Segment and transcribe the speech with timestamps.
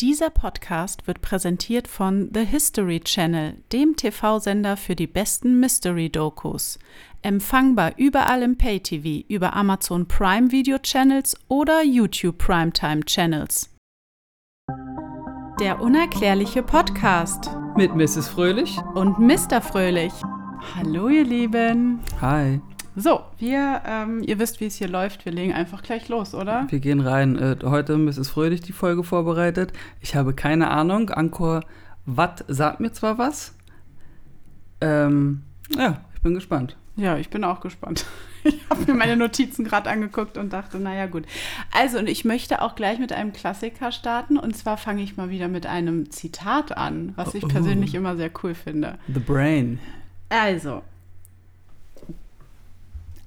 [0.00, 6.78] Dieser Podcast wird präsentiert von The History Channel, dem TV-Sender für die besten Mystery-Dokus.
[7.22, 13.74] Empfangbar überall im Pay-TV, über Amazon Prime Video Channels oder YouTube Primetime Channels.
[15.58, 18.28] Der unerklärliche Podcast Mit Mrs.
[18.28, 18.78] Fröhlich.
[18.94, 19.60] und Mr.
[19.60, 20.12] Fröhlich.
[20.76, 21.98] Hallo, ihr Lieben.
[22.20, 22.60] Hi.
[23.00, 25.24] So, wir, ähm, ihr wisst, wie es hier läuft.
[25.24, 26.66] Wir legen einfach gleich los, oder?
[26.68, 27.36] Wir gehen rein.
[27.36, 28.28] Äh, heute Mrs.
[28.30, 29.72] Fröhlich die Folge vorbereitet.
[30.00, 31.10] Ich habe keine Ahnung.
[31.10, 31.60] Angkor
[32.06, 33.54] Watt sagt mir zwar was.
[34.80, 35.42] Ähm,
[35.76, 36.76] ja, ich bin gespannt.
[36.96, 38.04] Ja, ich bin auch gespannt.
[38.44, 41.24] Ich habe mir meine Notizen gerade angeguckt und dachte, naja gut.
[41.76, 44.38] Also, und ich möchte auch gleich mit einem Klassiker starten.
[44.38, 47.48] Und zwar fange ich mal wieder mit einem Zitat an, was ich Oh.
[47.48, 48.96] persönlich immer sehr cool finde.
[49.12, 49.80] The Brain.
[50.28, 50.82] Also,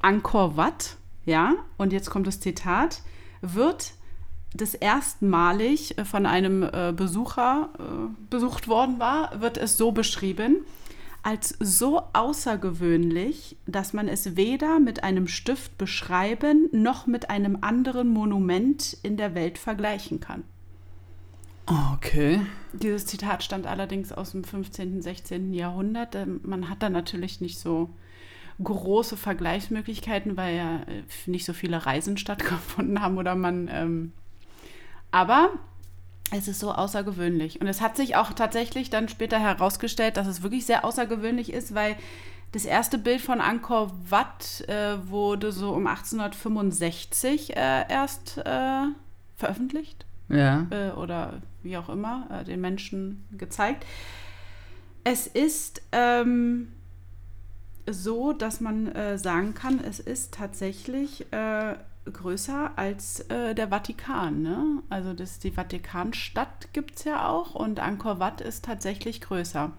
[0.02, 3.02] Angkor Wat, ja, und jetzt kommt das Zitat,
[3.42, 3.94] wird
[4.54, 7.84] das erstmalig äh, von einem äh, Besucher äh,
[8.30, 10.58] besucht worden war, wird es so beschrieben,
[11.24, 18.10] als so außergewöhnlich, dass man es weder mit einem Stift beschreiben noch mit einem anderen
[18.10, 20.44] Monument in der Welt vergleichen kann.
[21.94, 22.42] Okay.
[22.74, 25.54] Dieses Zitat stammt allerdings aus dem 15., 16.
[25.54, 26.18] Jahrhundert.
[26.44, 27.92] Man hat da natürlich nicht so
[28.64, 33.70] große Vergleichsmöglichkeiten, weil ja äh, nicht so viele Reisen stattgefunden haben oder man.
[33.72, 34.14] Ähm,
[35.12, 35.50] aber
[36.32, 37.60] es ist so außergewöhnlich.
[37.60, 41.76] Und es hat sich auch tatsächlich dann später herausgestellt, dass es wirklich sehr außergewöhnlich ist,
[41.76, 41.98] weil
[42.54, 48.84] das erste Bild von Angkor Wat äh, wurde so um 1865 äh, erst äh,
[49.36, 50.68] veröffentlicht Ja.
[50.70, 53.86] äh, oder wie auch immer äh, den Menschen gezeigt.
[55.04, 56.72] Es ist ähm,
[57.90, 61.76] so, dass man äh, sagen kann, es ist tatsächlich äh,
[62.12, 64.42] größer als äh, der Vatikan.
[64.42, 64.66] Ne?
[64.90, 69.72] Also das, die Vatikanstadt gibt es ja auch und Angkor Wat ist tatsächlich größer.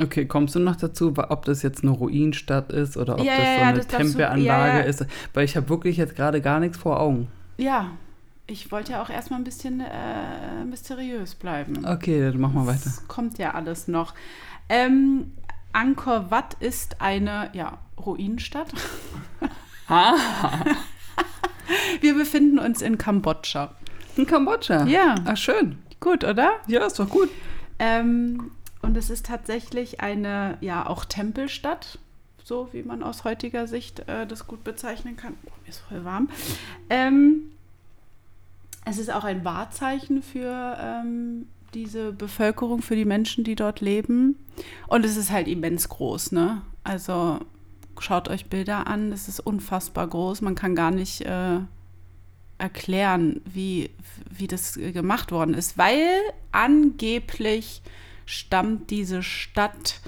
[0.00, 3.54] Okay, kommst du noch dazu, ob das jetzt eine Ruinenstadt ist oder ob Ja, das
[3.56, 4.80] so ja, eine das du- Tempelanlage ja, ja.
[4.82, 5.04] ist?
[5.34, 7.26] Weil ich habe wirklich jetzt gerade gar nichts vor Augen.
[7.58, 7.90] Ja,
[8.46, 11.84] ich wollte ja auch erstmal ein bisschen äh, mysteriös bleiben.
[11.84, 12.80] Okay, dann machen wir weiter.
[12.84, 14.14] Das kommt ja alles noch.
[14.68, 15.32] Ähm,
[15.72, 18.68] Angkor Wat ist eine ja, Ruinenstadt.
[22.00, 23.74] Wir befinden uns in Kambodscha.
[24.16, 24.86] In Kambodscha.
[24.86, 25.14] Ja.
[25.24, 25.78] Ach, schön.
[26.00, 26.54] Gut, oder?
[26.66, 27.28] Ja, ist doch gut.
[27.78, 28.50] Ähm,
[28.82, 31.98] und es ist tatsächlich eine, ja, auch Tempelstadt,
[32.42, 35.34] so wie man aus heutiger Sicht äh, das gut bezeichnen kann.
[35.46, 36.28] Oh, mir ist voll warm.
[36.88, 37.52] Ähm,
[38.84, 44.36] es ist auch ein Wahrzeichen für ähm, diese Bevölkerung, für die Menschen, die dort leben.
[44.88, 46.62] Und es ist halt immens groß, ne?
[46.84, 47.40] Also
[47.98, 50.40] schaut euch Bilder an, es ist unfassbar groß.
[50.40, 51.58] Man kann gar nicht äh,
[52.58, 53.90] erklären, wie,
[54.30, 56.08] wie das gemacht worden ist, weil
[56.52, 57.82] angeblich
[58.26, 60.00] stammt diese Stadt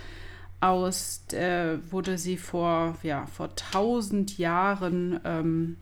[0.60, 5.76] aus, äh, wurde sie vor, ja, vor tausend Jahren ähm,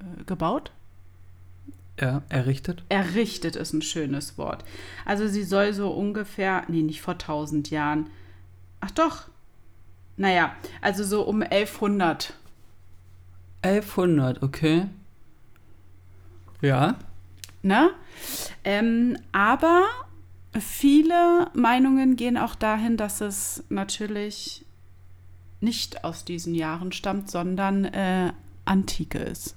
[0.00, 0.72] äh, gebaut.
[2.00, 2.82] Ja, errichtet.
[2.88, 4.64] Errichtet ist ein schönes Wort.
[5.04, 8.10] Also sie soll so ungefähr, nee, nicht vor tausend Jahren.
[8.80, 9.28] Ach doch.
[10.18, 12.34] Naja, also so um 1100
[13.62, 14.86] 1100, okay.
[16.60, 16.96] Ja.
[17.62, 17.90] Ne?
[18.64, 19.84] Ähm, aber
[20.58, 24.64] viele Meinungen gehen auch dahin, dass es natürlich
[25.60, 28.32] nicht aus diesen Jahren stammt, sondern äh,
[28.64, 29.55] Antike ist.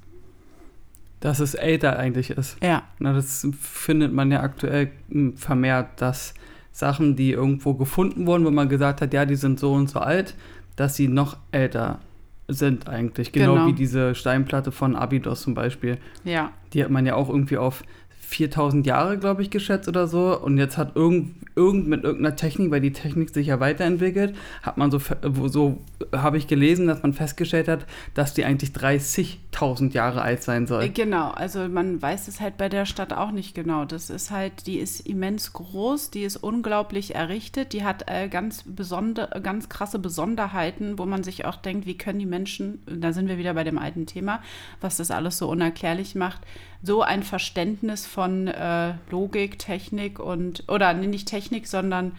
[1.20, 2.58] Dass es älter eigentlich ist.
[2.64, 6.34] Ja, Na, das findet man ja aktuell m, vermehrt, dass
[6.72, 10.00] Sachen, die irgendwo gefunden wurden, wo man gesagt hat, ja, die sind so und so
[10.00, 10.36] alt,
[10.78, 12.00] dass sie noch älter
[12.48, 13.32] sind eigentlich.
[13.34, 13.68] Genau, Genau.
[13.68, 15.98] wie diese Steinplatte von Abydos zum Beispiel.
[16.24, 17.84] ja, Die hat man ja auch irgendwie auf
[18.30, 20.40] 4000 Jahre, glaube ich, geschätzt oder so.
[20.40, 24.78] Und jetzt hat irgend, irgend mit irgendeiner Technik, weil die Technik sich ja weiterentwickelt, hat
[24.78, 25.02] man so,
[25.48, 25.80] so
[26.16, 30.88] habe ich gelesen, dass man festgestellt hat, dass die eigentlich 30.000 Jahre alt sein soll.
[30.90, 31.32] genau.
[31.32, 33.86] Also man weiß es halt bei der Stadt auch nicht genau.
[33.86, 38.64] Das ist halt, die ist immens groß, die ist unglaublich errichtet, die hat äh, ganz
[38.64, 43.28] besonder, ganz krasse Besonderheiten, wo man sich auch denkt, wie können die Menschen, da sind
[43.28, 44.44] wir wieder bei dem alten Thema,
[44.82, 46.42] was das alles so unerklärlich macht,
[46.82, 52.14] so ein Verständnis von äh, Logik, Technik und, oder nee, nicht Technik, sondern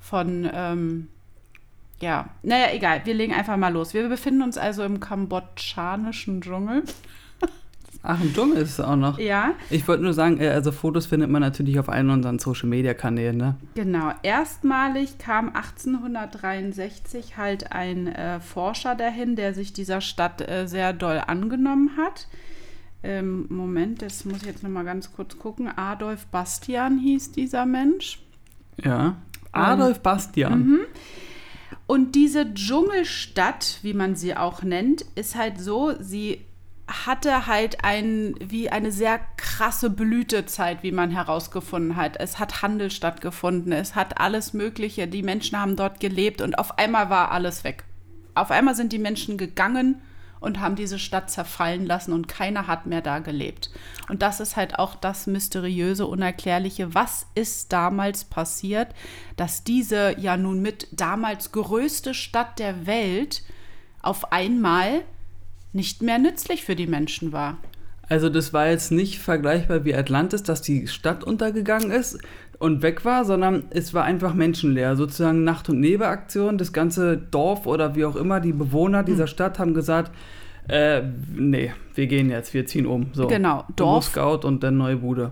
[0.00, 1.08] von, ähm,
[2.00, 3.94] ja, naja, egal, wir legen einfach mal los.
[3.94, 6.84] Wir befinden uns also im kambodschanischen Dschungel.
[8.04, 9.18] Ach, ein Dschungel ist es auch noch.
[9.18, 12.68] Ja, Ich wollte nur sagen, äh, also Fotos findet man natürlich auf allen unseren Social
[12.68, 13.56] Media Kanälen, ne?
[13.74, 14.12] genau.
[14.22, 21.20] Erstmalig kam 1863 halt ein äh, Forscher dahin, der sich dieser Stadt äh, sehr doll
[21.26, 22.28] angenommen hat.
[23.04, 25.68] Ähm, Moment, das muss ich jetzt noch mal ganz kurz gucken.
[25.68, 28.18] Adolf Bastian hieß dieser Mensch.
[28.82, 29.16] Ja.
[29.52, 30.66] Adolf Bastian.
[30.66, 30.80] Mhm.
[31.86, 36.40] Und diese Dschungelstadt, wie man sie auch nennt, ist halt so, sie
[36.86, 42.18] hatte halt ein, wie eine sehr krasse Blütezeit, wie man herausgefunden hat.
[42.18, 46.78] Es hat Handel stattgefunden, es hat alles Mögliche, die Menschen haben dort gelebt und auf
[46.78, 47.84] einmal war alles weg.
[48.34, 50.00] Auf einmal sind die Menschen gegangen
[50.44, 53.70] und haben diese Stadt zerfallen lassen und keiner hat mehr da gelebt.
[54.08, 56.94] Und das ist halt auch das mysteriöse, unerklärliche.
[56.94, 58.88] Was ist damals passiert,
[59.36, 63.42] dass diese ja nun mit damals größte Stadt der Welt
[64.02, 65.02] auf einmal
[65.72, 67.58] nicht mehr nützlich für die Menschen war?
[68.08, 72.18] Also das war jetzt nicht vergleichbar wie Atlantis, dass die Stadt untergegangen ist
[72.64, 74.96] und weg war, sondern es war einfach menschenleer.
[74.96, 76.56] Sozusagen Nacht- und Nebelaktion.
[76.56, 80.10] Das ganze Dorf oder wie auch immer, die Bewohner dieser Stadt haben gesagt,
[80.68, 81.02] äh,
[81.34, 83.10] nee, wir gehen jetzt, wir ziehen um.
[83.12, 83.26] So.
[83.26, 84.06] Genau, Dorf.
[84.06, 85.30] Scout und dann neue Bude.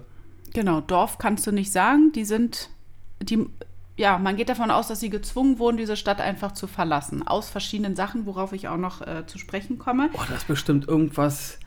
[0.53, 2.13] Genau, Dorf kannst du nicht sagen.
[2.15, 2.69] Die sind,
[3.23, 3.47] die,
[3.97, 7.27] ja, man geht davon aus, dass sie gezwungen wurden, diese Stadt einfach zu verlassen.
[7.27, 10.11] Aus verschiedenen Sachen, worauf ich auch noch äh, zu sprechen komme.
[10.13, 11.59] Boah, das ist bestimmt irgendwas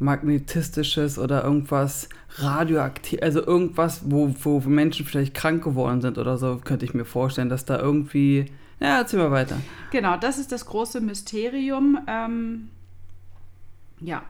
[0.00, 6.60] magnetistisches oder irgendwas radioaktiv, also irgendwas, wo, wo Menschen vielleicht krank geworden sind oder so,
[6.62, 8.46] könnte ich mir vorstellen, dass da irgendwie.
[8.80, 9.56] Ja, erzähl mal weiter.
[9.90, 11.98] Genau, das ist das große Mysterium.
[12.06, 12.70] Ähm,
[14.00, 14.22] ja.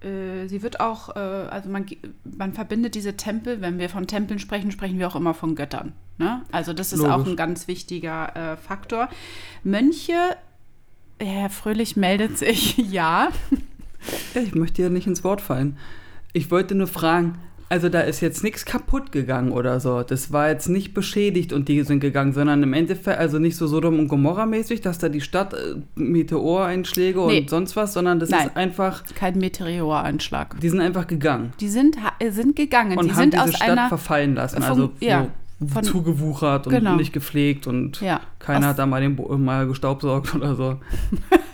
[0.00, 1.86] Äh, sie wird auch, äh, also man,
[2.24, 5.92] man verbindet diese Tempel, wenn wir von Tempeln sprechen, sprechen wir auch immer von Göttern.
[6.16, 6.42] Ne?
[6.52, 7.14] Also das ist Logisch.
[7.14, 9.08] auch ein ganz wichtiger äh, Faktor.
[9.62, 10.36] Mönche,
[11.18, 13.28] Herr Fröhlich meldet sich, ja.
[14.34, 15.76] Ja, ich möchte ja nicht ins Wort fallen.
[16.32, 20.02] Ich wollte nur fragen, also da ist jetzt nichts kaputt gegangen oder so.
[20.02, 23.66] Das war jetzt nicht beschädigt und die sind gegangen, sondern im Endeffekt, also nicht so
[23.66, 27.40] Sodom und Gomorra mäßig, dass da die Stadt äh, Meteoreinschläge Nee.
[27.40, 28.48] und sonst was, sondern das Nein.
[28.48, 30.60] ist einfach, Kein Meteoranschlag.
[30.60, 32.98] die sind einfach gegangen Die sind, äh, sind gegangen.
[32.98, 33.88] und die haben sind diese aus Stadt einer.
[33.88, 34.56] verfallen lassen.
[34.62, 35.28] vom- also ja,
[35.60, 36.96] so von- zugewuchert und Genau.
[36.96, 40.78] nicht gepflegt und Ja, keiner hat da mal, den Bo mal gestaubsaugt oder so.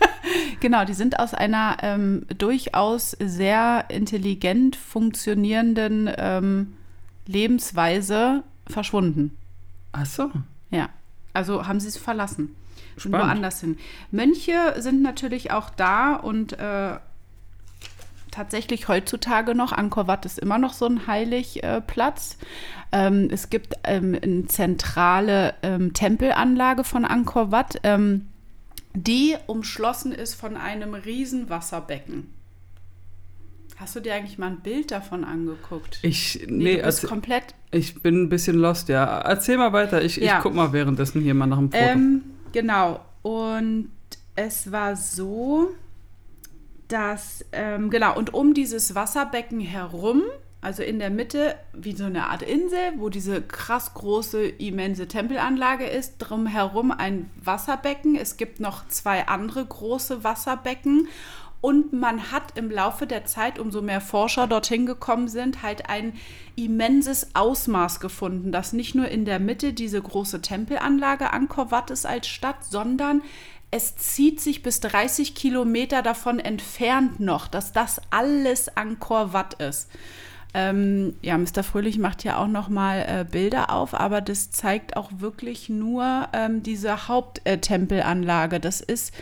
[0.61, 6.73] Genau, die sind aus einer ähm, durchaus sehr intelligent funktionierenden ähm,
[7.25, 9.35] Lebensweise verschwunden.
[9.91, 10.31] Ach so.
[10.69, 10.89] Ja,
[11.33, 12.55] also haben sie es verlassen.
[12.95, 13.27] Spannend.
[13.27, 13.77] woanders hin.
[14.11, 16.97] Mönche sind natürlich auch da und äh,
[18.29, 19.71] tatsächlich heutzutage noch.
[19.71, 22.37] Angkor Wat ist immer noch so ein Heiligplatz.
[22.91, 28.27] Äh, ähm, es gibt ähm, eine zentrale ähm, Tempelanlage von Angkor Wat, ähm,
[28.93, 32.27] die umschlossen ist von einem riesen Wasserbecken.
[33.77, 35.99] Hast du dir eigentlich mal ein Bild davon angeguckt?
[36.03, 39.19] Ich, Nee, nee, erzähl- komplett ich bin ein bisschen lost, ja.
[39.21, 40.01] Erzähl mal weiter.
[40.03, 40.37] Ich, Ja.
[40.37, 41.81] ich guck mal währenddessen hier mal nach dem Foto.
[41.83, 42.21] Ähm,
[42.51, 42.99] genau.
[43.21, 43.89] Und
[44.35, 45.69] es war so,
[46.89, 50.23] dass, ähm, genau, und um dieses Wasserbecken herum,
[50.61, 55.85] also in der Mitte, wie so eine Art Insel, wo diese krass große, immense Tempelanlage
[55.85, 58.15] ist, drumherum ein Wasserbecken.
[58.15, 61.07] Es gibt noch zwei andere große Wasserbecken.
[61.61, 66.13] Und man hat im Laufe der Zeit, umso mehr Forscher dorthin gekommen sind, halt ein
[66.55, 72.05] immenses Ausmaß gefunden, dass nicht nur in der Mitte diese große Tempelanlage Angkor Wat ist
[72.05, 73.21] als Stadt, sondern
[73.69, 79.87] es zieht sich bis 30 Kilometer davon entfernt noch, dass das alles Angkor Wat ist.
[80.53, 81.63] Ähm, ja, Mr.
[81.63, 86.27] Fröhlich macht ja auch noch mal äh, Bilder auf, aber das zeigt auch wirklich nur
[86.33, 88.59] ähm, diese Haupttempelanlage.
[88.59, 89.13] das ist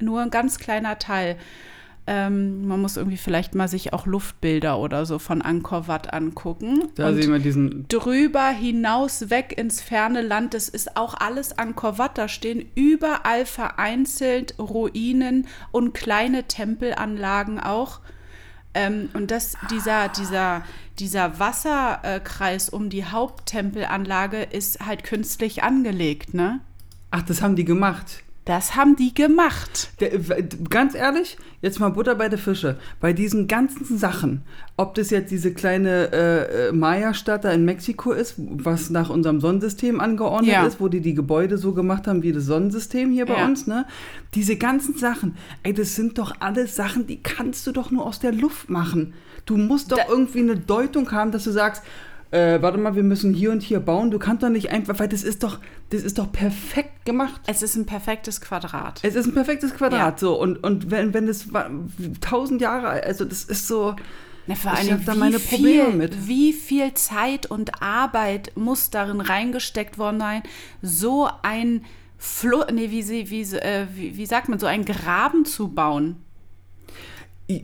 [0.00, 1.36] nur ein ganz kleiner Teil.
[2.04, 6.88] Ähm, man muss irgendwie vielleicht mal sich auch Luftbilder oder so von Angkor Wat angucken.
[6.96, 7.86] da Und sehen wir diesen.
[7.86, 10.54] drüber hinaus weg ins ferne Land.
[10.54, 12.18] Das ist auch alles Angkor Wat.
[12.18, 18.00] Da stehen überall vereinzelt Ruinen und kleine Tempelanlagen auch.
[18.74, 20.62] Ähm, und das, dieser, dieser,
[20.98, 26.60] dieser Wasserkreis um die Haupttempelanlage ist halt künstlich angelegt, ne?
[27.10, 28.22] Ach, das haben die gemacht.
[28.44, 29.90] Das haben die gemacht.
[30.00, 30.10] Der,
[30.68, 32.76] ganz ehrlich, jetzt mal Butter bei der Fische.
[33.00, 34.42] Bei diesen ganzen Sachen,
[34.76, 39.40] ob das jetzt diese kleine äh, äh, Maya-Stadt da in Mexiko ist, was nach unserem
[39.40, 40.66] Sonnensystem angeordnet Ja.
[40.66, 43.44] ist, wo die die Gebäude so gemacht haben wie das Sonnensystem hier bei Ja.
[43.46, 43.86] uns, ne?
[44.34, 48.18] Diese ganzen Sachen, ey, das sind doch alles Sachen, die kannst du doch nur aus
[48.18, 49.14] der Luft machen.
[49.46, 51.84] Du musst doch Da- irgendwie eine Deutung haben, dass du sagst,
[52.32, 54.10] äh, warte mal, wir müssen hier und hier bauen.
[54.10, 55.60] Du kannst doch nicht einfach, weil das ist doch,
[55.90, 57.40] das ist doch perfekt gemacht.
[57.46, 59.00] Es ist ein perfektes Quadrat.
[59.02, 60.18] Es ist ein perfektes Quadrat Ja.
[60.18, 61.70] so und, und wenn, wenn wa-
[62.20, 63.94] tausend Jahre alt, also das ist so.
[64.48, 66.26] Na, vor Ich allem, hab da wie meine viel, Probleme mit.
[66.26, 70.42] Wie viel Zeit und Arbeit muss darin reingesteckt worden sein,
[70.82, 71.84] so ein
[72.18, 76.16] Flo nee, wie, sie, wie, äh, wie, wie sagt man, so einen Graben zu bauen?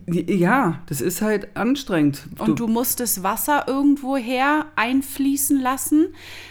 [0.07, 2.29] Ja, das ist halt anstrengend.
[2.39, 6.09] Und du, du musst das Wasser irgendwo her einfließen lassen.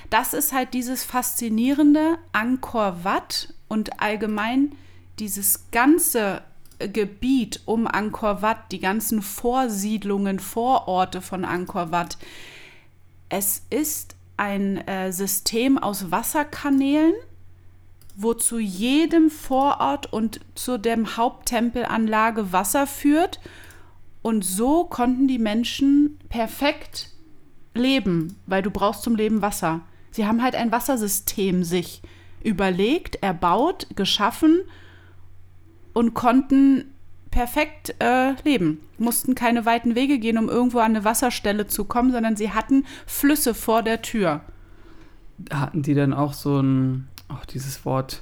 [0.10, 4.72] Das ist halt dieses faszinierende Angkor Wat und allgemein
[5.20, 6.42] dieses ganze
[6.80, 12.18] Gebiet um Angkor Wat, die ganzen Vorsiedlungen, Vororte von Angkor Wat.
[13.30, 17.14] Es ist ein äh, System aus Wasserkanälen,
[18.18, 23.40] wo zu jedem Vorort und zu dem Haupttempelanlage Wasser führt.
[24.24, 27.12] Und so konnten die Menschen perfekt
[27.76, 29.82] leben, weil du brauchst zum Leben Wasser.
[30.10, 32.02] Sie haben halt ein Wassersystem sich
[32.44, 34.62] überlegt, erbaut, geschaffen
[35.94, 36.86] und konnten
[37.30, 38.80] perfekt äh, leben.
[38.98, 42.84] Mussten keine weiten Wege gehen, um irgendwo an eine Wasserstelle zu kommen, sondern sie hatten
[43.06, 44.42] Flüsse vor der Tür.
[45.52, 48.22] Hatten die dann auch so ein, auch dieses Wort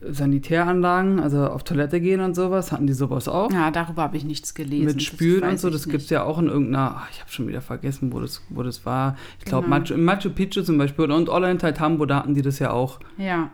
[0.00, 3.50] Sanitäranlagen, also auf Toilette gehen und sowas, hatten die sowas auch?
[3.52, 4.86] Ja, darüber habe ich nichts gelesen.
[4.86, 7.48] Mit Spülen und so, das gibt es ja auch in irgendeiner, ach, ich habe schon
[7.48, 9.16] wieder vergessen, wo das, wo das war.
[9.38, 9.78] Ich glaube, genau.
[9.78, 13.00] Machu, Machu Picchu zum Beispiel und Ollantaytambo, da hatten die das ja auch.
[13.16, 13.50] Ja.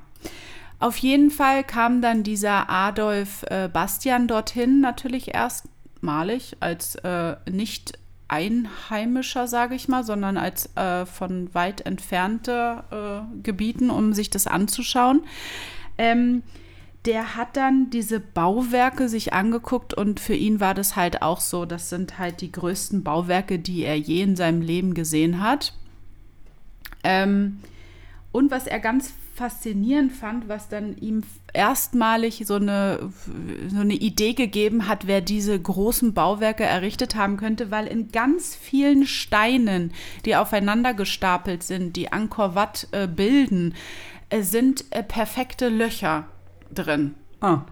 [0.78, 7.98] Auf jeden Fall kam dann dieser Adolf äh, Bastian dorthin, natürlich erstmalig als äh, nicht
[8.30, 14.46] Einheimischer, sage ich mal, sondern als äh, von weit entfernte äh, Gebieten, um sich das
[14.46, 15.22] anzuschauen.
[15.98, 16.42] Ähm,
[17.06, 21.64] der hat dann diese Bauwerke sich angeguckt und für ihn war das halt auch so,
[21.64, 25.74] das sind halt die größten Bauwerke, die er je in seinem Leben gesehen hat.
[27.02, 27.60] Ähm,
[28.32, 33.10] und was er ganz faszinierend fand, was dann ihm erstmalig so eine,
[33.68, 38.54] so eine Idee gegeben hat, wer diese großen Bauwerke errichtet haben könnte, weil in ganz
[38.54, 39.92] vielen Steinen,
[40.24, 43.74] die aufeinander gestapelt sind, die Angkor Wat äh, bilden,
[44.28, 46.26] äh, sind äh, perfekte Löcher
[46.72, 47.14] drin.
[47.40, 47.62] Ah.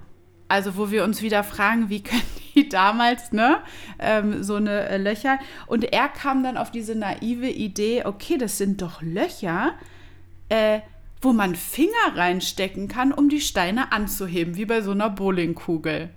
[0.48, 2.22] Also wo wir uns wieder fragen, wie können
[2.54, 3.58] die damals, ne,
[3.98, 5.38] ähm, so eine äh, Löcher.
[5.66, 9.74] Und er kam dann auf diese naive Idee, okay, das sind doch Löcher,
[10.48, 10.80] äh,
[11.20, 16.10] wo man Finger reinstecken kann, um die Steine anzuheben, wie bei so einer Bowlingkugel.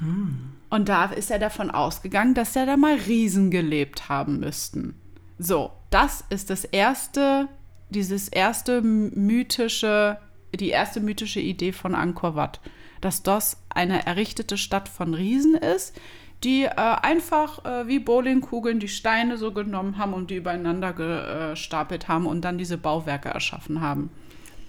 [0.00, 0.52] Mm.
[0.70, 4.94] Und da ist er davon ausgegangen, dass ja da mal Riesen gelebt haben müssten.
[5.38, 7.48] So, das ist das erste,
[7.90, 10.18] dieses erste mythische,
[10.54, 12.60] die erste mythische Idee von Angkor Wat,
[13.02, 15.94] dass das eine errichtete Stadt von Riesen ist,
[16.44, 22.08] die äh, einfach äh, wie Bowlingkugeln die Steine so genommen haben und die übereinander gestapelt
[22.08, 24.10] haben und dann diese Bauwerke erschaffen haben.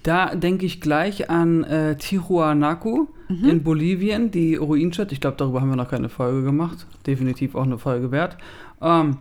[0.04, 3.50] Da denke ich gleich an äh, Tijuanacu mhm.
[3.50, 5.12] in Bolivien, die Ruinstadt.
[5.14, 6.86] Ich glaube, darüber haben wir noch keine Folge gemacht.
[7.08, 8.38] Definitiv auch eine Folge wert.
[8.82, 9.18] Ähm,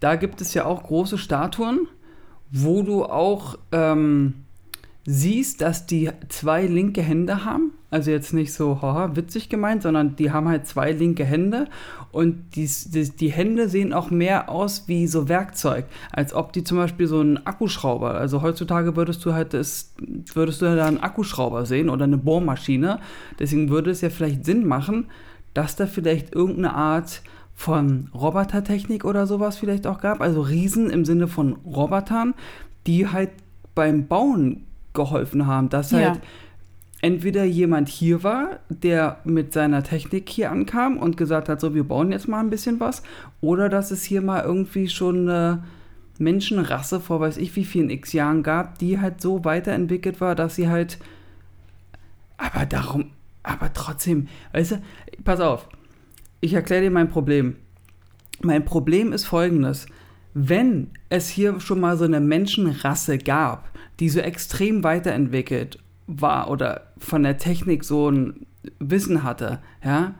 [0.00, 1.86] da gibt es ja auch große Statuen,
[2.50, 4.43] wo du auch ähm,
[5.06, 7.72] siehst, dass die zwei linke Hände haben.
[7.90, 11.68] Also jetzt nicht so haha, witzig gemeint, sondern die haben halt zwei linke Hände
[12.10, 16.64] und die, die, die, Hände sehen auch mehr aus wie so Werkzeug, als ob die
[16.64, 19.94] zum Beispiel so einen Akkuschrauber, also heutzutage würdest du halt das,
[20.32, 22.98] würdest du da einen Akkuschrauber sehen oder eine Bohrmaschine.
[23.38, 25.06] Deswegen würde es ja vielleicht Sinn machen,
[25.52, 27.22] dass da vielleicht irgendeine Art
[27.54, 32.34] von Robotertechnik oder sowas vielleicht auch gab, also Riesen im Sinne von Robotern,
[32.88, 33.30] die halt
[33.76, 35.98] beim Bauen geholfen haben, dass ja.
[35.98, 36.20] halt
[37.02, 41.84] entweder jemand hier war, der mit seiner Technik hier ankam und gesagt hat, so wir
[41.84, 43.02] bauen jetzt mal ein bisschen was,
[43.42, 45.64] oder dass es hier mal irgendwie schon eine
[46.18, 50.54] Menschenrasse vor weiß ich wie vielen x Jahren gab, die halt so weiterentwickelt war, dass
[50.54, 50.98] sie halt
[52.36, 53.10] aber darum,
[53.42, 54.82] aber trotzdem, weißt du,
[55.24, 55.68] pass auf,
[56.40, 57.56] ich erkläre dir mein Problem.
[58.42, 59.86] Mein Problem ist folgendes.
[60.34, 63.70] Wenn es hier schon mal so eine Menschenrasse gab,
[64.00, 68.46] die so extrem weiterentwickelt war oder von der Technik so ein
[68.78, 70.14] Wissen hatte, ja,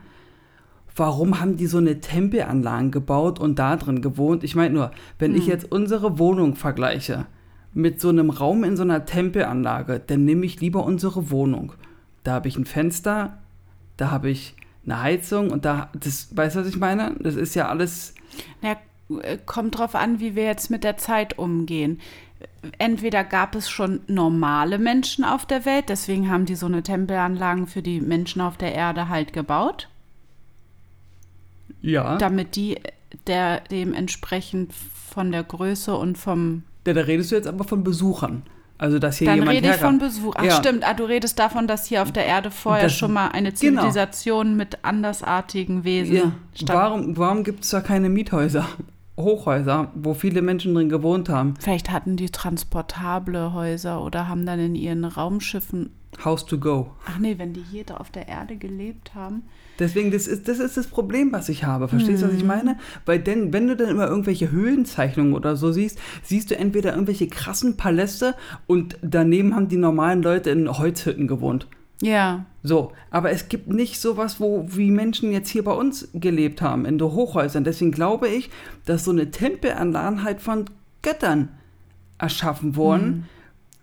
[0.95, 4.43] warum haben die so eine Tempelanlage gebaut und da drin gewohnt?
[4.43, 5.37] Ich meine nur, wenn hm.
[5.37, 7.25] ich jetzt unsere Wohnung vergleiche
[7.73, 11.73] mit so einem Raum in so einer Tempelanlage, dann nehme ich lieber unsere Wohnung.
[12.23, 13.39] Da habe ich ein Fenster,
[13.97, 14.55] da habe ich
[14.85, 17.15] eine Heizung und da, das, weißt du, was ich meine?
[17.19, 18.13] Das ist ja alles.
[18.61, 18.77] Ja,
[19.21, 21.99] äh, kommt drauf an, wie wir jetzt mit der Zeit umgehen
[22.77, 27.67] entweder gab es schon normale Menschen auf der Welt, deswegen haben die so eine Tempelanlagen
[27.67, 29.87] für die Menschen auf der Erde halt gebaut.
[31.81, 32.17] Ja.
[32.17, 32.77] Damit die
[33.27, 36.63] der dementsprechend von der Größe und vom.
[36.85, 38.43] Ja, da redest du jetzt aber von Besuchern.
[38.77, 40.33] Also, dass hier Dann jemand rede ich von Besuch.
[40.35, 40.51] Ach, ja.
[40.51, 40.85] stimmt.
[40.85, 43.81] Ah, du redest davon, dass hier auf der Erde vorher das, schon mal eine genau.
[43.81, 44.57] Zivilisation genau.
[44.57, 46.31] mit andersartigen Wesen ja.
[46.53, 46.77] stand.
[46.77, 48.67] Warum, warum gibt es da keine Miethäuser?
[49.17, 51.53] Hochhäuser, wo viele Menschen drin gewohnt haben.
[51.59, 55.91] Vielleicht hatten die transportable Häuser oder haben dann in ihren Raumschiffen.
[56.23, 56.91] House to go.
[57.07, 59.43] Ach nee, wenn die hier da auf der Erde gelebt haben.
[59.79, 61.89] Deswegen, das ist, das ist das Problem, was ich habe.
[61.89, 62.47] Verstehst du, was ich Mhm.
[62.47, 62.77] meine?
[63.05, 67.27] Weil denn, wenn du dann immer irgendwelche Höhlenzeichnungen oder so siehst, siehst du entweder irgendwelche
[67.27, 68.35] krassen Paläste
[68.67, 71.67] und daneben haben die normalen Leute in Holzhütten gewohnt.
[72.01, 72.45] Ja.
[72.63, 76.85] So, aber es gibt nicht sowas, wo wie Menschen jetzt hier bei uns gelebt haben,
[76.85, 77.63] in so Hochhäusern.
[77.63, 78.49] Deswegen glaube ich,
[78.85, 80.65] dass so eine Tempelanlagen halt von
[81.01, 81.49] Göttern
[82.17, 83.27] erschaffen wurden,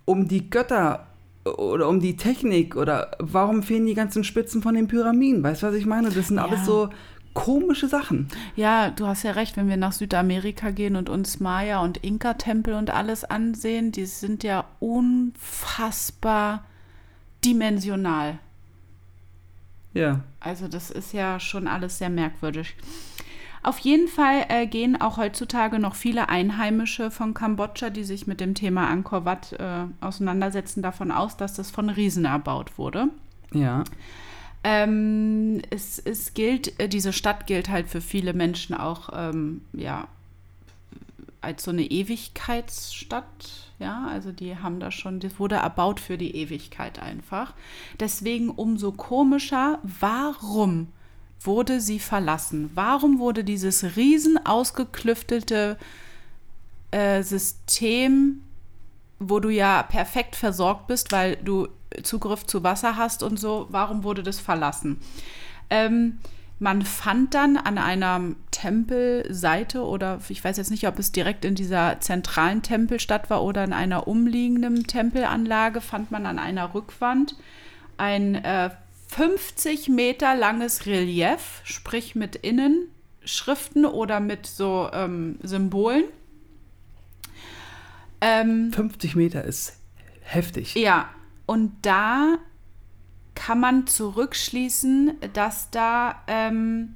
[0.05, 1.07] um die Götter
[1.45, 5.43] oder um die Technik oder warum fehlen die ganzen Spitzen von den Pyramiden?
[5.43, 6.11] Weißt du, was ich meine?
[6.11, 6.45] Das sind Ja.
[6.47, 6.89] alles so
[7.35, 8.29] komische Sachen.
[8.57, 12.75] Ja, du hast ja recht, wenn wir nach Südamerika gehen und uns Maya- und Inka-Tempel
[12.75, 16.65] und alles ansehen, die sind ja unfassbar
[17.45, 18.39] dimensional.
[19.95, 20.21] Ja.
[20.41, 22.75] Also das ist ja schon alles sehr merkwürdig.
[23.63, 28.41] Auf jeden Fall äh, gehen auch heutzutage noch viele Einheimische von Kambodscha, die sich mit
[28.41, 33.09] dem Thema Angkor Wat äh, auseinandersetzen, davon aus, dass das von Riesen erbaut wurde.
[33.53, 33.85] Ja.
[34.65, 40.09] Ähm, es, es gilt, äh, diese Stadt gilt halt für viele Menschen auch, ähm, ja,
[41.43, 43.73] als so eine Ewigkeitsstadt.
[43.79, 47.55] Ja, also die haben da schon, das wurde erbaut für die Ewigkeit einfach.
[47.99, 50.89] Deswegen umso komischer, warum
[51.41, 52.71] wurde sie verlassen?
[52.75, 55.77] Warum wurde dieses riesen ausgeklüftete
[56.93, 58.43] äh, System,
[59.19, 61.69] wo du ja perfekt versorgt bist, weil du
[62.03, 65.01] Zugriff zu Wasser hast und so, warum wurde das verlassen?
[65.71, 66.19] Ähm,
[66.63, 68.21] man fand dann an einer
[68.53, 73.65] Tempelseite oder ich weiß jetzt nicht, ob es direkt in dieser zentralen Tempelstadt war oder
[73.65, 77.35] in einer umliegenden Tempelanlage, fand man an einer Rückwand
[77.99, 78.71] ein äh,
[79.09, 86.05] 50 Meter langes Relief, sprich mit Innenschriften oder mit so ähm, Symbolen.
[88.21, 89.81] Ähm, 50 Meter ist
[90.21, 90.77] heftig.
[90.77, 91.09] ja,
[91.45, 92.39] und da
[93.35, 96.95] kann man zurückschließen, dass da ähm,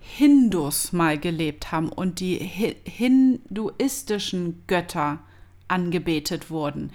[0.00, 5.20] Hindus mal gelebt haben und die hi hinduistischen Götter
[5.68, 6.92] angebetet wurden.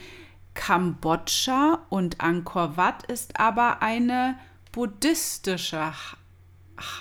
[0.54, 4.36] Kambodscha und Angkor Wat ist aber eine
[4.72, 5.94] buddhistische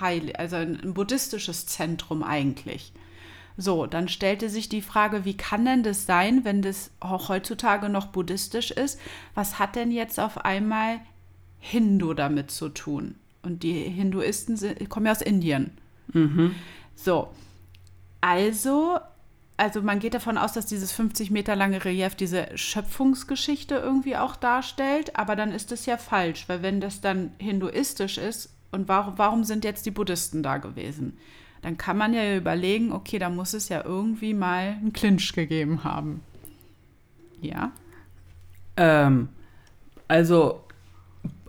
[0.01, 2.93] Heil also ein buddhistisches Zentrum eigentlich.
[3.59, 7.89] So, dann stellte sich die Frage, wie kann denn das sein, wenn das auch heutzutage
[7.89, 9.01] noch buddhistisch ist?
[9.35, 11.01] Was hat denn jetzt auf einmal
[11.59, 13.17] Hindu damit zu tun?
[13.43, 15.71] Und die Hinduisten sind, kommen ja aus Indien.
[16.95, 17.29] So,
[18.21, 18.99] also,
[19.57, 24.35] also man geht davon aus, dass dieses 50 Meter lange Relief diese Schöpfungsgeschichte irgendwie auch
[24.35, 29.17] darstellt, aber dann ist das ja falsch, weil wenn das dann hinduistisch ist, und warum,
[29.17, 31.17] warum sind jetzt die Buddhisten da gewesen?
[31.63, 35.85] Dann kann man ja überlegen, okay, da muss es ja irgendwie mal einen Clinch gegeben
[35.85, 36.21] haben.
[37.41, 37.73] Ja.
[38.77, 39.29] Ähm,
[40.09, 40.66] also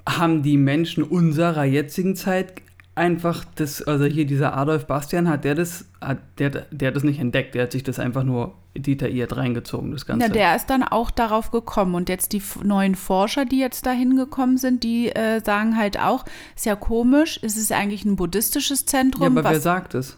[0.08, 2.62] haben die Menschen unserer jetzigen Zeit
[2.96, 7.04] einfach das, also hier dieser Adolf Bastian, hat der das, hat der, der hat das
[7.04, 10.28] nicht entdeckt, der hat sich das einfach nur detailliert reingezogen, das Ganze.
[10.28, 11.96] Ja, der ist dann auch darauf gekommen.
[11.96, 16.26] Und jetzt die neuen Forscher, die jetzt dahin gekommen sind, die äh, sagen halt auch,
[16.56, 19.24] ist ja komisch, es ist eigentlich ein buddhistisches Zentrum.
[19.24, 20.18] ja, aber wer was sagt es?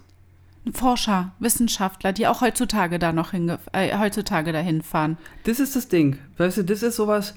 [0.73, 5.17] Forscher, Wissenschaftler, die auch heutzutage da noch hinge äh, heutzutage dahin fahren.
[5.45, 6.17] Das ist das Ding.
[6.37, 7.33] Weißt du, das ist sowas,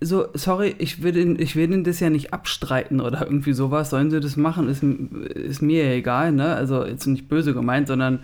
[0.00, 3.90] so, sorry, ich will, den, ich will den das ja nicht abstreiten oder irgendwie sowas.
[3.90, 6.54] Sollen sie das machen, ist, ist mir ja egal, ne?
[6.54, 8.20] Also jetzt nicht böse gemeint, sondern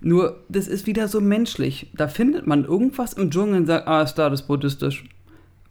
[0.00, 1.90] nur, das ist wieder so menschlich.
[1.94, 5.04] Da findet man irgendwas im Dschungel und sagt, ah, ist da das buddhistisch.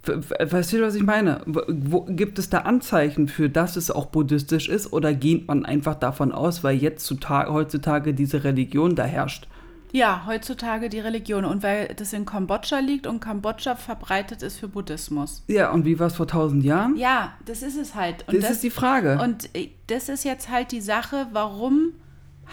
[0.04, 1.42] Weißt du, was ich meine?
[1.46, 5.96] Wo, gibt es da Anzeichen für, dass es auch buddhistisch ist oder geht man einfach
[5.96, 9.48] davon aus, weil jetzt zutage, heutzutage diese Religion da herrscht?
[9.92, 11.46] Ja, heutzutage die Religion.
[11.46, 15.44] Und weil das in Kambodscha liegt und Kambodscha verbreitet ist für Buddhismus.
[15.48, 16.96] Ja, und wie war es vor tausend Jahren?
[16.96, 18.28] Ja, das ist es halt.
[18.28, 19.20] Und das, ist die Frage.
[19.22, 21.94] Und äh, das ist jetzt halt die Sache, warum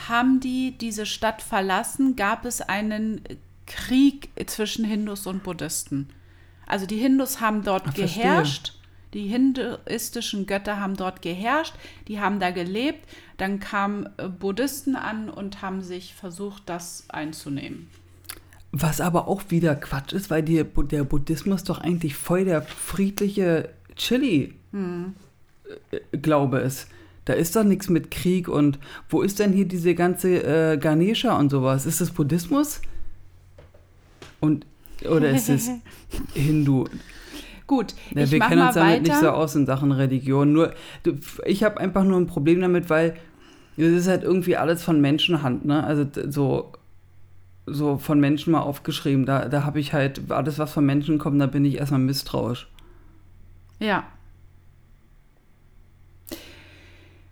[0.09, 2.17] haben die diese Stadt verlassen?
[2.17, 3.23] Gab es einen
[3.67, 6.09] Krieg zwischen Hindus und Buddhisten?
[6.67, 8.07] Also die Hindus haben dort verstehe.
[8.07, 8.78] geherrscht,
[9.15, 11.75] die hinduistischen Götter haben dort geherrscht,
[12.09, 13.09] die haben da gelebt.
[13.39, 17.89] Dann kamen äh, Buddhisten an und haben sich versucht, das einzunehmen.
[18.71, 23.71] Was aber auch wieder Quatsch ist, weil die, der Buddhismus doch eigentlich voll der friedliche
[23.97, 24.59] Chili-Glaube
[26.59, 26.89] ist.
[27.25, 31.39] Da ist doch nichts mit Krieg und wo ist denn hier diese ganze äh, Ganesha
[31.39, 31.87] und sowas?
[31.87, 32.81] Ist das Buddhismus?
[34.41, 34.67] Und,
[35.05, 35.71] oder ist es
[36.35, 36.85] Hindu?
[37.69, 39.03] Gut, Ja, ich wir kennen uns damit weiter.
[39.03, 40.53] nicht so aus in Sachen Religion.
[40.53, 40.75] Nur,
[41.45, 43.17] ich habe einfach nur ein Problem damit, weil
[43.77, 45.85] das ist halt irgendwie alles von Menschenhand, ne?
[45.85, 46.73] Also so,
[47.67, 49.25] so von Menschen mal aufgeschrieben.
[49.27, 52.67] Da, da habe ich halt alles, was von Menschen kommt, da bin ich erstmal misstrauisch.
[53.79, 54.05] Ja.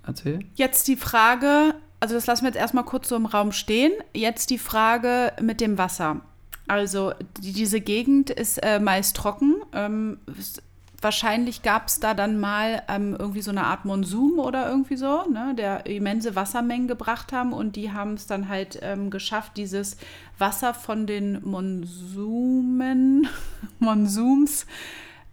[0.06, 0.40] Erzähl.
[0.54, 3.92] Jetzt die Frage, also das lassen wir jetzt erstmal kurz so im Raum stehen.
[4.14, 6.20] Jetzt die Frage mit dem Wasser.
[6.68, 9.56] Also die, diese Gegend ist äh, meist trocken.
[9.72, 10.18] Ähm,
[11.00, 15.28] wahrscheinlich gab es da dann mal ähm, irgendwie so eine Art Monsum oder irgendwie so,
[15.28, 19.98] ne, der immense Wassermengen gebracht haben und die haben es dann halt ähm, geschafft, dieses
[20.38, 23.28] Wasser von den Monsumen,
[23.78, 24.66] Monsums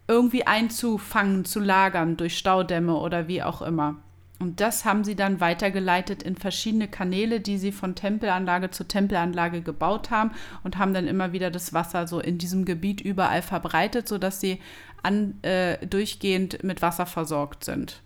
[0.08, 3.96] irgendwie einzufangen, zu lagern durch Staudämme oder wie auch immer.
[4.40, 9.62] Und das haben sie dann weitergeleitet in verschiedene Kanäle, die sie von Tempelanlage zu Tempelanlage
[9.62, 10.32] gebaut haben
[10.64, 14.60] und haben dann immer wieder das Wasser so in diesem Gebiet überall verbreitet, sodass sie
[15.02, 18.02] an, äh, durchgehend mit Wasser versorgt sind.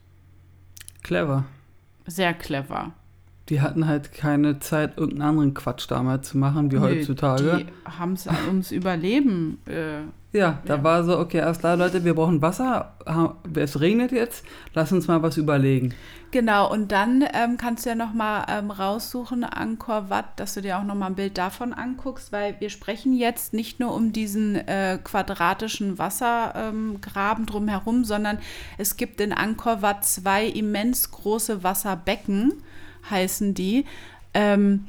[1.02, 1.46] Clever.
[2.06, 2.94] Sehr clever.
[3.50, 7.66] Die hatten halt keine Zeit, irgendeinen anderen Quatsch damals zu machen, wie Nee, heutzutage.
[7.66, 9.60] Die haben es ums Überleben.
[9.66, 10.02] Äh,
[10.34, 10.84] Ja, da Ja.
[10.84, 12.94] war so, okay, alles klar, Leute, wir brauchen Wasser.
[13.56, 15.94] Es regnet jetzt, lass uns mal was überlegen.
[16.32, 20.78] Genau, und dann ähm, kannst du ja nochmal ähm, raussuchen, Angkor Wat, dass du dir
[20.78, 25.00] auch nochmal ein Bild davon anguckst, weil wir sprechen jetzt nicht nur um diesen äh,
[25.02, 28.40] quadratischen Wassergraben ähm, drumherum, sondern
[28.78, 32.52] es gibt in Angkor Wat zwei immens große Wasserbecken,
[33.10, 33.86] heißen die.
[34.34, 34.88] Ähm,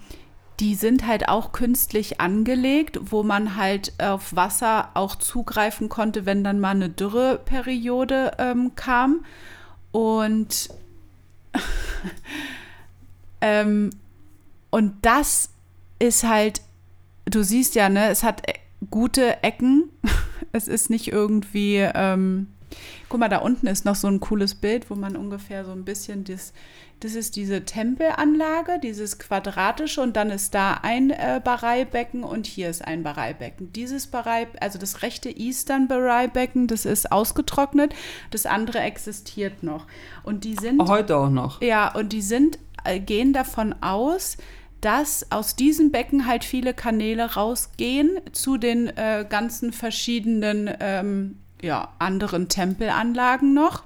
[0.60, 6.42] die sind halt auch künstlich angelegt, wo man halt auf Wasser auch zugreifen konnte, wenn
[6.42, 9.24] dann mal eine Dürreperiode ähm, kam.
[9.92, 10.68] Und
[13.40, 13.90] ähm,
[14.70, 15.50] und das
[15.98, 16.60] ist halt,
[17.24, 18.54] du siehst ja, ne, es hat äh,
[18.90, 19.90] gute Ecken.
[20.50, 22.46] Es ist nicht irgendwie, ähm,
[23.08, 25.84] guck mal, da unten ist noch so ein cooles Bild, wo man ungefähr so ein
[25.84, 26.52] bisschen das,
[27.00, 32.68] das ist diese Tempelanlage, dieses quadratische und dann ist da ein äh, Bareibecken und hier
[32.68, 33.72] ist ein Bareibecken.
[33.72, 37.94] Dieses Barei, also das rechte Eastern Bareibecken, das ist ausgetrocknet,
[38.30, 39.86] das andere existiert noch.
[40.22, 41.62] Und die sind Heute auch noch.
[41.62, 44.36] ja, und die sind, äh, gehen davon aus,
[44.80, 51.88] dass aus diesem Becken halt viele Kanäle rausgehen zu den äh, ganzen verschiedenen ähm, ja,
[51.98, 53.82] anderen Tempelanlagen noch.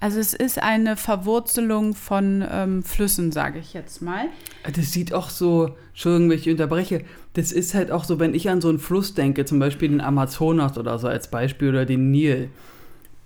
[0.00, 4.26] Also es ist eine Verwurzelung von ähm, Flüssen, sage ich jetzt mal.
[4.70, 8.50] Das sieht auch so, Entschuldigung, wenn ich unterbreche, das ist halt auch so, wenn ich
[8.50, 12.10] an so einen Fluss denke, zum Beispiel den Amazonas oder so als Beispiel oder den
[12.10, 12.50] Nil.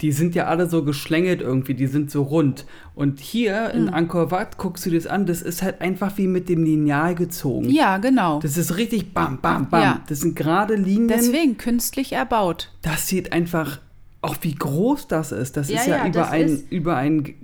[0.00, 2.64] Die sind ja alle so geschlängelt irgendwie, die sind so rund.
[2.94, 3.94] Und hier in Mhm.
[3.94, 7.68] Angkor Wat guckst du das an, das ist halt einfach wie mit dem Lineal gezogen.
[7.68, 8.40] Ja, genau.
[8.40, 9.82] Das ist richtig bam, bam, bam.
[9.82, 10.00] Ja.
[10.08, 11.08] Das sind gerade Linien.
[11.08, 12.70] Deswegen künstlich erbaut.
[12.82, 13.78] Das sieht einfach,
[14.22, 15.56] auch wie groß das ist.
[15.56, 17.34] Das Ja, ist ja, ja, über ein, über ein,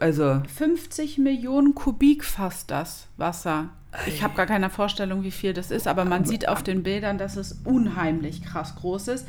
[0.00, 3.68] also 50 Millionen Kubik fasst das Wasser.
[4.06, 7.16] Ich habe gar keine Vorstellung, wie viel das ist, aber man sieht auf den Bildern,
[7.16, 9.26] dass es unheimlich krass groß ist.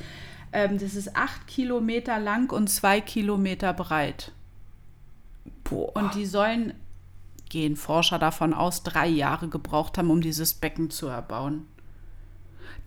[0.51, 4.31] Ähm, das ist acht Kilometer lang und zwei Kilometer breit.
[5.63, 5.95] boah.
[5.95, 6.73] Und die sollen,
[7.49, 11.65] gehen Forscher davon aus, drei Jahre gebraucht haben, um dieses Becken zu erbauen.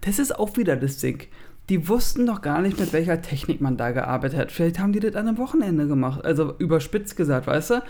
[0.01, 1.27] Das ist auch wieder das Ding.
[1.69, 4.53] Die wussten doch gar nicht, mit welcher Technik man da gearbeitet hat.
[4.53, 6.25] Vielleicht haben die das an einem Wochenende gemacht.
[6.25, 7.83] Also überspitzt gesagt, weißt du?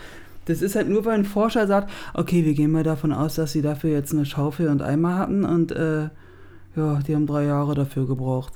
[0.45, 3.51] Das ist halt nur, weil ein Forscher sagt, okay, wir gehen mal davon aus, dass
[3.51, 6.09] sie dafür jetzt eine Schaufel und Eimer hatten und äh,
[6.75, 8.53] ja, die haben drei Jahre dafür gebraucht.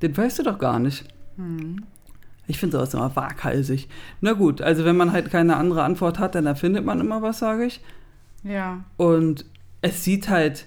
[0.00, 1.04] Das weißt du doch gar nicht.
[2.46, 3.88] Ich finde sowas immer waghalsig.
[4.20, 7.38] Na gut, also wenn man halt keine andere Antwort hat, dann erfindet man immer was,
[7.38, 7.80] sage ich.
[8.42, 8.84] Ja.
[8.96, 9.44] Und
[9.82, 10.64] es sieht halt,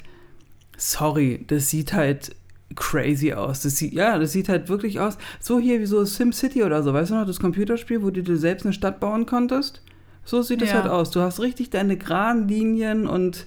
[0.78, 2.36] sorry, das sieht halt
[2.76, 3.62] crazy aus.
[3.62, 6.94] Das sieht, ja, das sieht halt wirklich aus, so hier wie so SimCity oder so,
[6.94, 9.82] weißt du noch, das Computerspiel, wo du dir selbst eine Stadt bauen konntest?
[10.24, 10.76] So sieht es Ja.
[10.82, 11.12] halt aus.
[11.12, 13.46] Du hast richtig deine geraden Linien und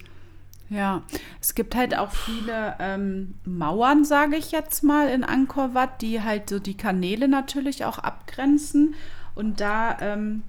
[0.70, 1.02] Ja,
[1.40, 6.22] es gibt halt auch viele ähm, Mauern, sage ich jetzt mal, in Angkor Wat, die
[6.22, 8.94] halt so die Kanäle natürlich auch abgrenzen.
[9.34, 10.42] Und da, ähm,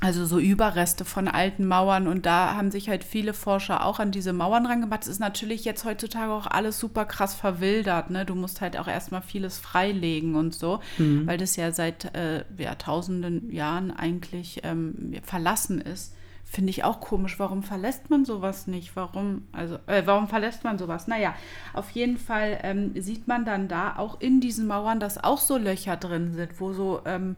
[0.00, 2.08] also so Überreste von alten Mauern.
[2.08, 5.02] Und da haben sich halt viele Forscher auch an diese Mauern rangemacht.
[5.02, 8.08] Es ist natürlich jetzt heutzutage auch alles super krass verwildert.
[8.08, 8.24] Ne?
[8.24, 10.80] Du musst halt auch erstmal vieles freilegen und so,
[11.26, 16.14] weil das ja seit äh, ja, tausenden Jahren eigentlich ähm, verlassen ist.
[16.52, 17.38] Finde ich auch komisch.
[17.38, 18.96] Warum verlässt man sowas nicht?
[18.96, 21.06] Warum, also, äh, warum verlässt man sowas?
[21.06, 21.32] Naja,
[21.74, 25.56] auf jeden Fall ähm, sieht man dann da auch in diesen Mauern, dass auch so
[25.56, 27.36] Löcher drin sind, wo so ähm,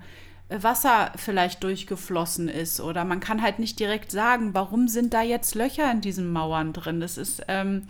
[0.48, 2.80] Wasser vielleicht durchgeflossen ist.
[2.80, 6.72] Oder man kann halt nicht direkt sagen, warum sind da jetzt Löcher in diesen Mauern
[6.72, 7.00] drin.
[7.00, 7.88] Das ist ähm,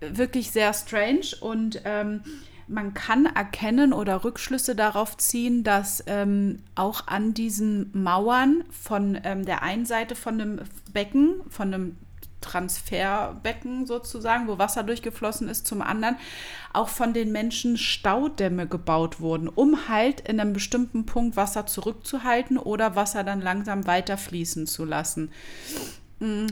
[0.00, 2.20] wirklich sehr strange und ähm,
[2.66, 9.44] man kann erkennen oder Rückschlüsse darauf ziehen, dass ähm, auch an diesen Mauern von ähm,
[9.44, 10.60] der einen Seite von einem
[10.92, 11.96] Becken, von einem
[12.44, 16.16] Transferbecken sozusagen, wo Wasser durchgeflossen ist, zum anderen
[16.72, 22.58] auch von den Menschen Staudämme gebaut wurden, um halt in einem bestimmten Punkt Wasser zurückzuhalten
[22.58, 25.30] oder Wasser dann langsam weiterfließen zu lassen.
[26.20, 26.46] Mm.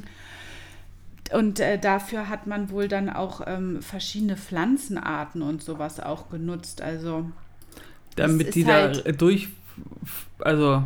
[1.34, 6.82] Und äh, dafür hat man wohl dann auch ähm, verschiedene Pflanzenarten und sowas auch genutzt.
[6.82, 7.26] Also
[8.16, 9.48] damit die halt da durch,
[10.38, 10.84] also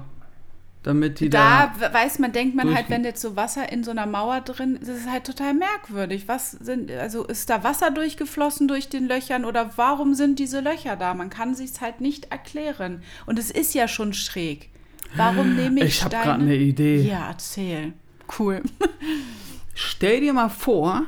[0.82, 3.90] damit die da, da weiß man, denkt man halt, wenn jetzt so Wasser in so
[3.90, 6.28] einer Mauer drin ist, ist es halt total merkwürdig.
[6.28, 10.94] Was sind, also ist da Wasser durchgeflossen durch den Löchern oder warum sind diese Löcher
[10.94, 11.12] da?
[11.14, 13.02] Man kann sich halt nicht erklären.
[13.26, 14.70] Und es ist ja schon schräg.
[15.16, 17.00] Warum nehme ich, ich habe gerade eine Idee.
[17.00, 17.92] Ja, erzähl.
[18.38, 18.62] Cool.
[19.78, 21.02] Stell dir mal vor,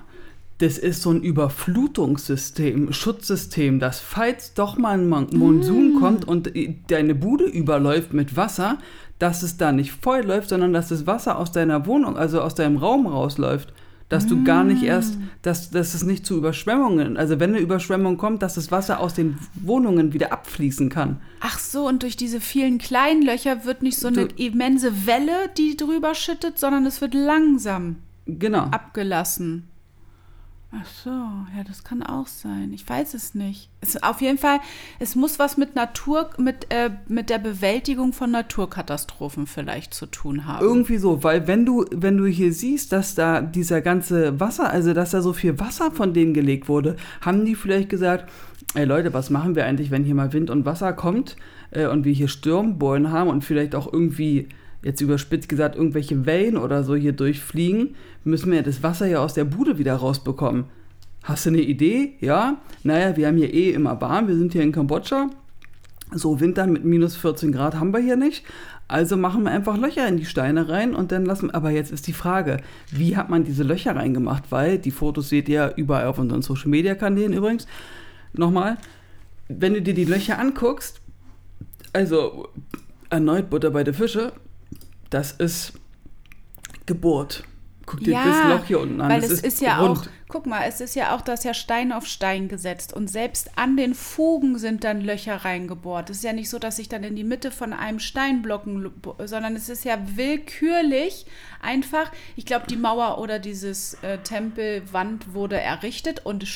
[0.58, 6.00] das ist so ein Überflutungssystem, Schutzsystem, dass falls doch mal ein Monsun mm.
[6.00, 6.52] kommt und
[6.88, 8.76] deine Bude überläuft mit Wasser,
[9.18, 12.54] dass es da nicht voll läuft, sondern dass das Wasser aus deiner Wohnung, also aus
[12.54, 13.72] deinem Raum rausläuft.
[14.10, 15.22] Dass du gar nicht erst, mm.
[15.42, 19.12] dass, dass es nicht zu Überschwemmungen, also wenn eine Überschwemmung kommt, dass das Wasser aus
[19.12, 21.20] den Wohnungen wieder abfließen kann.
[21.40, 25.50] Ach so, und durch diese vielen kleinen Löcher wird nicht so eine du, immense Welle,
[25.58, 27.96] die drüber schüttet, sondern es wird langsam
[28.28, 28.64] genau.
[28.64, 29.68] abgelassen.
[30.70, 32.74] Ach so, ja, das kann auch sein.
[32.74, 33.70] Ich weiß es nicht.
[33.80, 34.60] Es, auf jeden Fall,
[34.98, 40.44] es muss was mit Natur, mit, äh, mit der Bewältigung von Naturkatastrophen vielleicht zu tun
[40.44, 40.62] haben.
[40.62, 44.92] Irgendwie so, weil wenn du, wenn du hier siehst, dass da dieser ganze Wasser, also
[44.92, 48.30] dass da so viel Wasser von denen gelegt wurde, haben die vielleicht gesagt,
[48.74, 51.36] ey Leute, was machen wir eigentlich, wenn hier mal Wind und Wasser kommt
[51.70, 54.50] äh, und wir hier Sturmbeulen haben und vielleicht auch irgendwie
[54.82, 59.34] jetzt überspitzt gesagt, irgendwelche Wellen oder so hier durchfliegen, müssen wir das Wasser ja aus
[59.34, 60.64] der Bude wieder rausbekommen.
[61.22, 62.14] Hast du eine Idee?
[62.20, 62.58] Ja?
[62.84, 65.30] Naja, wir haben hier eh immer warm, wir sind hier in Kambodscha.
[66.12, 68.44] So Winter mit minus 14 Grad haben wir hier nicht.
[68.86, 71.50] Also machen wir einfach Löcher in die Steine rein und dann lassen.
[71.50, 72.56] Aber jetzt ist die Frage,
[72.90, 74.44] wie hat man diese Löcher reingemacht?
[74.48, 77.66] Weil die Fotos seht ihr überall auf unseren Social Media Kanälen übrigens.
[78.32, 78.78] Nochmal,
[79.48, 81.02] wenn du dir die Löcher anguckst,
[81.92, 82.48] also
[83.10, 84.32] erneut Butter bei der Fische,
[85.10, 85.72] das ist
[86.86, 87.44] Geburt.
[87.88, 89.08] Guck dir ja, das Loch hier unten an.
[89.08, 89.98] Weil es ist, ist ja rund.
[89.98, 93.56] auch, guck mal, es ist ja auch, dass ja Stein auf Stein gesetzt und selbst
[93.56, 96.10] an den Fugen sind dann Löcher reingebohrt.
[96.10, 98.90] Es ist ja nicht so, dass sich dann in die Mitte von einem Steinblocken,
[99.24, 101.24] sondern es ist ja willkürlich
[101.62, 106.46] einfach, ich glaube, die Mauer oder dieses äh, Tempelwand wurde errichtet und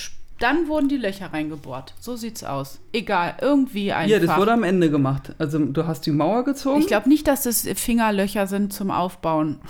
[0.42, 1.94] dann wurden die Löcher reingebohrt.
[2.00, 2.80] So sieht's aus.
[2.92, 4.10] Egal, irgendwie einfach.
[4.10, 5.34] Ja, das wurde am Ende gemat.
[5.38, 6.80] Also du hast die Mauer gezogen.
[6.80, 9.60] Ich glaube nicht, dass das Fingerlöcher sind zum Aufbauen.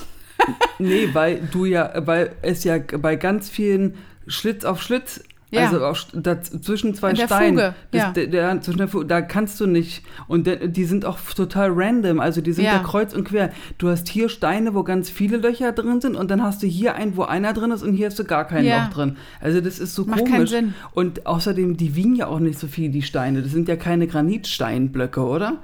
[0.79, 5.67] nee, weil du ja, weil es ja bei ganz vielen Schlitz auf Schlitz ja.
[5.67, 7.59] Also auch da, zwischen zwei Steinen.
[7.59, 7.75] Fuge.
[7.91, 8.11] Das, ja.
[8.13, 10.03] der, der, zwischen der Fuge, da kannst du nicht.
[10.27, 12.21] Und der, die sind auch total random.
[12.21, 12.79] Also die sind ja.
[12.79, 13.51] da kreuz und quer.
[13.77, 16.95] Du hast hier Steine, wo ganz viele Löcher drin sind und dann hast du hier
[16.95, 18.87] einen, wo einer drin ist und hier hast du gar kein ja.
[18.87, 19.17] Loch drin.
[19.41, 20.33] Also das ist so Macht komisch.
[20.33, 20.75] Keinen Sinn.
[20.93, 23.43] Und außerdem, die wiegen ja auch nicht so viel, die Steine.
[23.43, 25.59] Das sind ja keine Granitsteinblöcke, oder?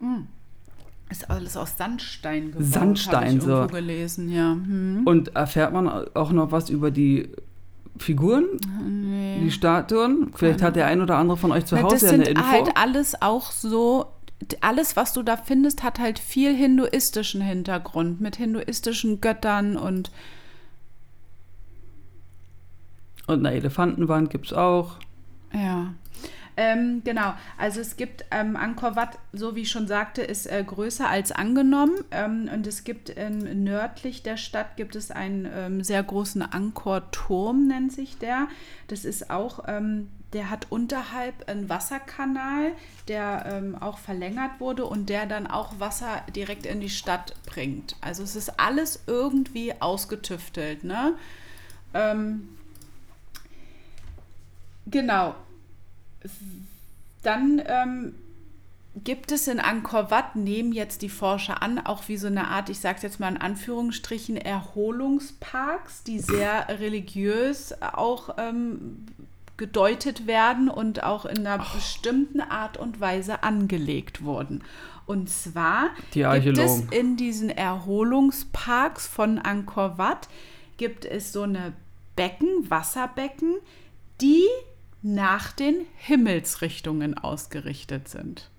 [0.00, 0.28] Mhm.
[1.10, 2.64] Ist alles aus Sandstein geworden.
[2.64, 3.66] Sandstein, so.
[3.66, 4.52] gelesen, ja.
[4.52, 5.02] Hm.
[5.04, 7.30] Und erfährt man auch noch was über die
[8.00, 8.44] Figuren,
[8.82, 9.40] nee.
[9.42, 10.32] die Statuen.
[10.34, 12.40] Vielleicht hat der ein oder andere von euch zu Hause ja eine Info.
[12.40, 14.06] Das sind halt alles auch so,
[14.60, 20.10] alles, was du da findest, hat halt viel hinduistischen Hintergrund, mit hinduistischen Göttern und
[23.26, 24.96] und eine Elefantenwand gibt es auch.
[25.52, 25.94] Ja.
[26.56, 30.62] Ähm, genau, also es gibt ähm, Angkor Wat, so wie ich schon sagte, ist äh,
[30.64, 35.84] größer als angenommen ähm, und es gibt ähm, nördlich der Stadt gibt es einen ähm,
[35.84, 38.48] sehr großen Angkor-Turm, nennt sich der.
[38.88, 42.72] Das ist auch, ähm, der hat unterhalb einen Wasserkanal,
[43.08, 47.96] der auch verlängert wurde und der dann auch Wasser direkt in die Stadt bringt.
[48.00, 51.14] Also es ist alles irgendwie ausgetüftelt, ne?
[54.86, 55.34] genau
[57.22, 58.14] dann ähm,
[59.04, 62.68] gibt es in Angkor Wat, nehmen jetzt die Forscher an, auch wie so eine Art,
[62.68, 69.06] ich sage es jetzt mal in Anführungsstrichen, Erholungsparks, die sehr religiös auch ähm,
[69.56, 71.74] gedeutet werden und auch in einer oh.
[71.74, 74.64] bestimmten Art und Weise angelegt wurden.
[75.06, 80.28] Und zwar gibt es in diesen Erholungsparks von Angkor Wat,
[80.76, 81.72] gibt es so eine
[82.16, 83.56] Becken, Wasserbecken,
[84.20, 84.46] die
[85.02, 88.50] nach den Himmelsrichtungen ausgerichtet sind.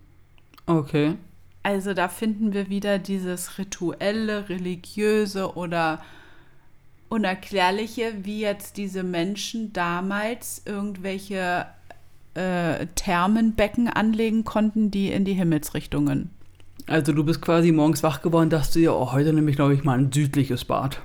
[0.66, 1.16] Okay.
[1.64, 6.04] Also da finden wir wieder dieses rituelle, religiöse oder
[7.10, 11.68] unerklärliche, wie jetzt diese Menschen damals irgendwelche
[12.34, 16.30] äh, Thermenbecken anlegen konnten, die in die Himmelsrichtungen.
[16.88, 19.84] Also du bist quasi morgens wach geworden, dachte dir, oh, heute nehme ich, glaube ich,
[19.84, 21.02] mal ein südliches Bad.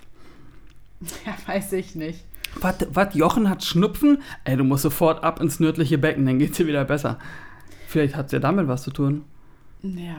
[1.26, 2.24] Ja, weiß ich nicht.
[2.60, 4.22] Was, Jochen hat Schnupfen?
[4.44, 7.18] Ey, du musst sofort ab ins nördliche Becken, dann geht's dir wieder besser.
[7.86, 9.24] Vielleicht hat es ja damit was zu tun.
[9.82, 10.16] Ja,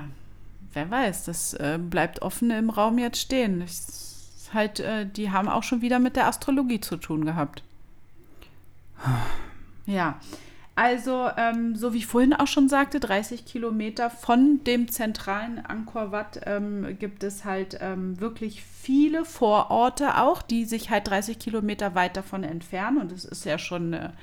[0.73, 3.61] wer weiß, das äh, bleibt offen im Raum jetzt stehen.
[3.61, 7.63] Ich, halt, äh, die haben auch schon wieder mit der Astrologie zu tun gehabt.
[9.85, 10.19] Ja,
[10.77, 16.11] also, ähm, so wie ich vorhin auch schon sagte, 30 Kilometer von dem zentralen Angkor
[16.11, 21.95] Wat ähm, gibt es halt ähm, wirklich viele Vororte auch, die sich halt 30 Kilometer
[21.95, 22.99] weit davon entfernen.
[22.99, 24.13] Und es ist ja schon eine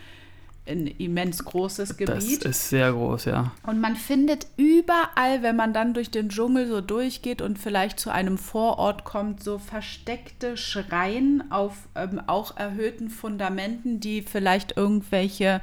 [0.66, 2.14] ein immens großes Gebiet.
[2.14, 3.52] Das ist sehr groß, ja.
[3.66, 8.10] Und man findet überall, wenn man dann durch den Dschungel so durchgeht und vielleicht zu
[8.10, 15.60] einem Vorort kommt, so versteckte Schreien auf ähm, auch erhöhten Fundamenten, die vielleicht irgendwelche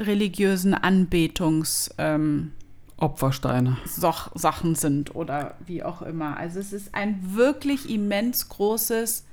[0.00, 1.94] religiösen Anbetungs...
[1.98, 2.52] Ähm,
[2.96, 3.78] Opfersteine.
[3.86, 6.36] Sachen sind oder wie auch immer.
[6.36, 9.24] Also es ist ein wirklich immens großes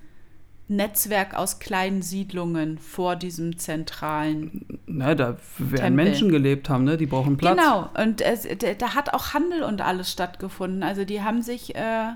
[0.69, 4.65] Netzwerk aus kleinen Siedlungen vor diesem zentralen.
[4.85, 6.05] Na, da werden Tempel.
[6.05, 6.97] Menschen gelebt haben, ne?
[6.97, 7.57] Die brauchen Platz.
[7.57, 10.83] Genau, und es, da hat auch Handel und alles stattgefunden.
[10.83, 11.75] Also die haben sich.
[11.75, 12.11] Äh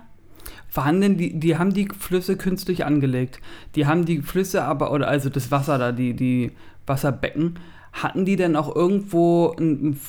[0.73, 3.39] waren denn die, die haben die Flüsse künstlich angelegt.
[3.75, 6.51] Die haben die Flüsse aber, oder also das Wasser da, die, die
[6.87, 7.59] Wasserbecken,
[7.93, 9.99] hatten die denn auch irgendwo ein,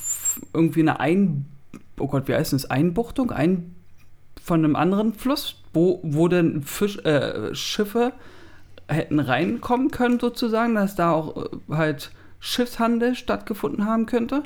[0.54, 1.46] irgendwie eine Ein,
[1.98, 2.70] oh Gott, wie heißt das?
[2.70, 3.30] Einbuchtung?
[3.30, 3.74] Ein
[4.42, 8.12] von einem anderen Fluss, wo, wo denn Fisch, äh, Schiffe
[8.88, 14.42] hätten reinkommen können, sozusagen, dass da auch äh, halt Schiffshandel stattgefunden haben könnte?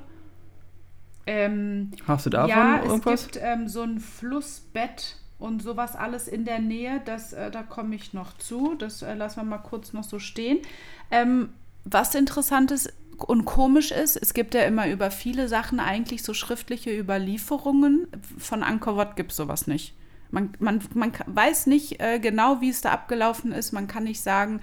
[1.26, 3.22] Ähm, Hast du davon ja, irgendwas?
[3.22, 7.00] es gibt ähm, so ein Flussbett und sowas alles in der Nähe.
[7.04, 8.74] Das, äh, da komme ich noch zu.
[8.78, 10.58] Das äh, lassen wir mal kurz noch so stehen.
[11.10, 11.48] Ähm,
[11.84, 16.34] was interessant ist und komisch ist, es gibt ja immer über viele Sachen eigentlich so
[16.34, 18.08] schriftliche Überlieferungen.
[18.38, 19.94] Von Angkor Wat gibt es sowas nicht.
[20.30, 23.72] Man, man, man weiß nicht äh, genau, wie es da abgelaufen ist.
[23.72, 24.60] Man kann nicht sagen,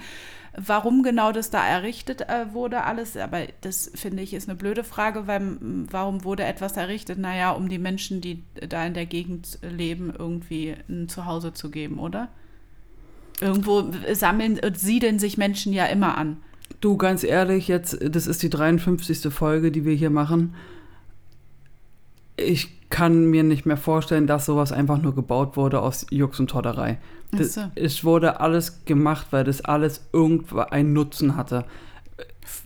[0.55, 3.17] warum genau das da errichtet äh, wurde, alles.
[3.17, 7.17] Aber das finde ich ist eine blöde Frage, weil warum wurde etwas errichtet?
[7.17, 11.99] Naja, um die Menschen, die da in der Gegend leben, irgendwie ein Zuhause zu geben,
[11.99, 12.29] oder?
[13.41, 16.37] Irgendwo sammeln und siedeln sich Menschen ja immer an.
[16.83, 19.33] Du, ganz ehrlich, jetzt, das ist die 53.
[19.33, 20.53] Folge, die wir hier machen.
[22.35, 26.49] Ich kann mir nicht mehr vorstellen, dass sowas einfach nur gebaut wurde aus Jux und
[26.49, 26.97] Todderei.
[27.31, 27.61] Das, so.
[27.75, 31.63] Es wurde alles gemacht, weil das alles irgendwo einen Nutzen hatte.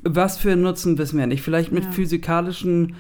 [0.01, 1.43] Was für einen Nutzen wissen wir nicht.
[1.43, 1.91] Vielleicht mit ja.
[1.91, 2.95] physikalischen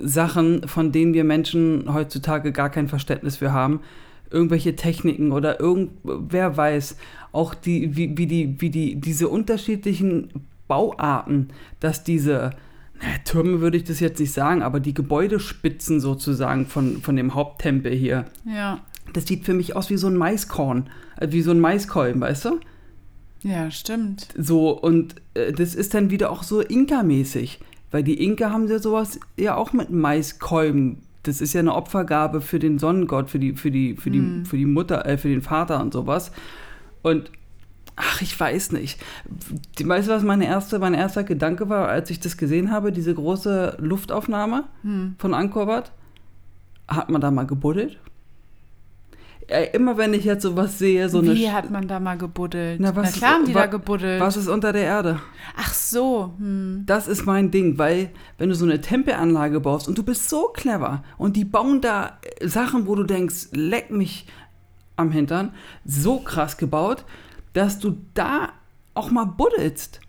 [0.00, 3.82] Sachen, von denen wir Menschen heutzutage gar kein Verständnis für haben.
[4.32, 6.96] Irgendwelche Techniken oder irgend, wer weiß,
[7.30, 10.30] auch die, wie, wie die, wie die, diese unterschiedlichen
[10.68, 11.48] Bauarten,
[11.80, 12.52] dass diese
[13.00, 17.34] naja, Türme würde ich das jetzt nicht sagen, aber die Gebäudespitzen sozusagen von, von dem
[17.34, 18.24] Haupttempel hier.
[18.44, 18.80] Ja.
[19.12, 22.46] Das sieht für mich aus wie so ein Maiskorn, äh, wie so ein Maiskolben, weißt
[22.46, 22.60] du?
[23.42, 24.28] Ja, stimmt.
[24.36, 28.78] So, und äh, das ist dann wieder auch so Inka-mäßig, weil die Inka haben ja
[28.78, 31.02] sowas ja auch mit Maiskolben.
[31.22, 34.46] Das ist ja eine Opfergabe für den Sonnengott, für die, für die, für die, hm.
[34.46, 36.32] für die Mutter, äh, für den Vater und sowas.
[37.02, 37.30] Und
[37.96, 39.00] ach, ich weiß nicht.
[39.82, 43.14] Weißt du, was meine erste, mein erster Gedanke war, als ich das gesehen habe, diese
[43.14, 45.16] große Luftaufnahme hm.
[45.18, 45.92] von Angkor Wat?
[46.88, 47.98] Hat man da mal gebuddelt?
[49.72, 51.38] immer wenn ich jetzt sowas sehe, so Wie eine.
[51.38, 52.80] Wie hat man da mal gebuddelt?
[52.80, 54.20] Na, was Na klar haben die da gebuddelt.
[54.20, 55.20] Was ist unter der Erde?
[55.56, 56.34] Ach so.
[56.38, 56.82] Hm.
[56.86, 60.48] Das ist mein Ding, weil wenn du so eine Tempelanlage baust und du bist so
[60.52, 64.26] clever und die bauen da Sachen, wo du denkst, leck mich
[64.96, 65.52] am Hintern,
[65.84, 67.04] so krass gebaut,
[67.56, 68.50] dass du da
[68.94, 70.00] auch mal buddelst.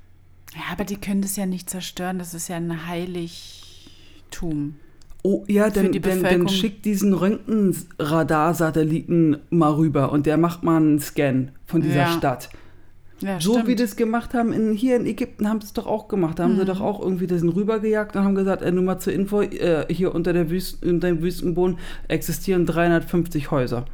[0.53, 2.17] Ja, aber die können das ja nicht zerstören.
[2.19, 4.75] Das ist ja ein Heiligtum.
[5.23, 10.99] Oh ja, dann, dann, dann schickt diesen Röntgenradarsatelliten mal rüber und der macht mal einen
[10.99, 12.12] Scan von dieser ja.
[12.12, 12.49] Stadt.
[13.19, 13.67] Ja, so stimmt.
[13.67, 16.38] wie das gemacht haben in, hier in Ägypten, haben sie es doch auch gemacht.
[16.38, 16.60] Da haben mhm.
[16.60, 19.88] sie doch auch irgendwie das rübergejagt und haben gesagt, äh, nur mal zur Info, äh,
[19.89, 23.86] hier unter, der Wüst, unter dem Wüstenboden existieren 350 Häuser.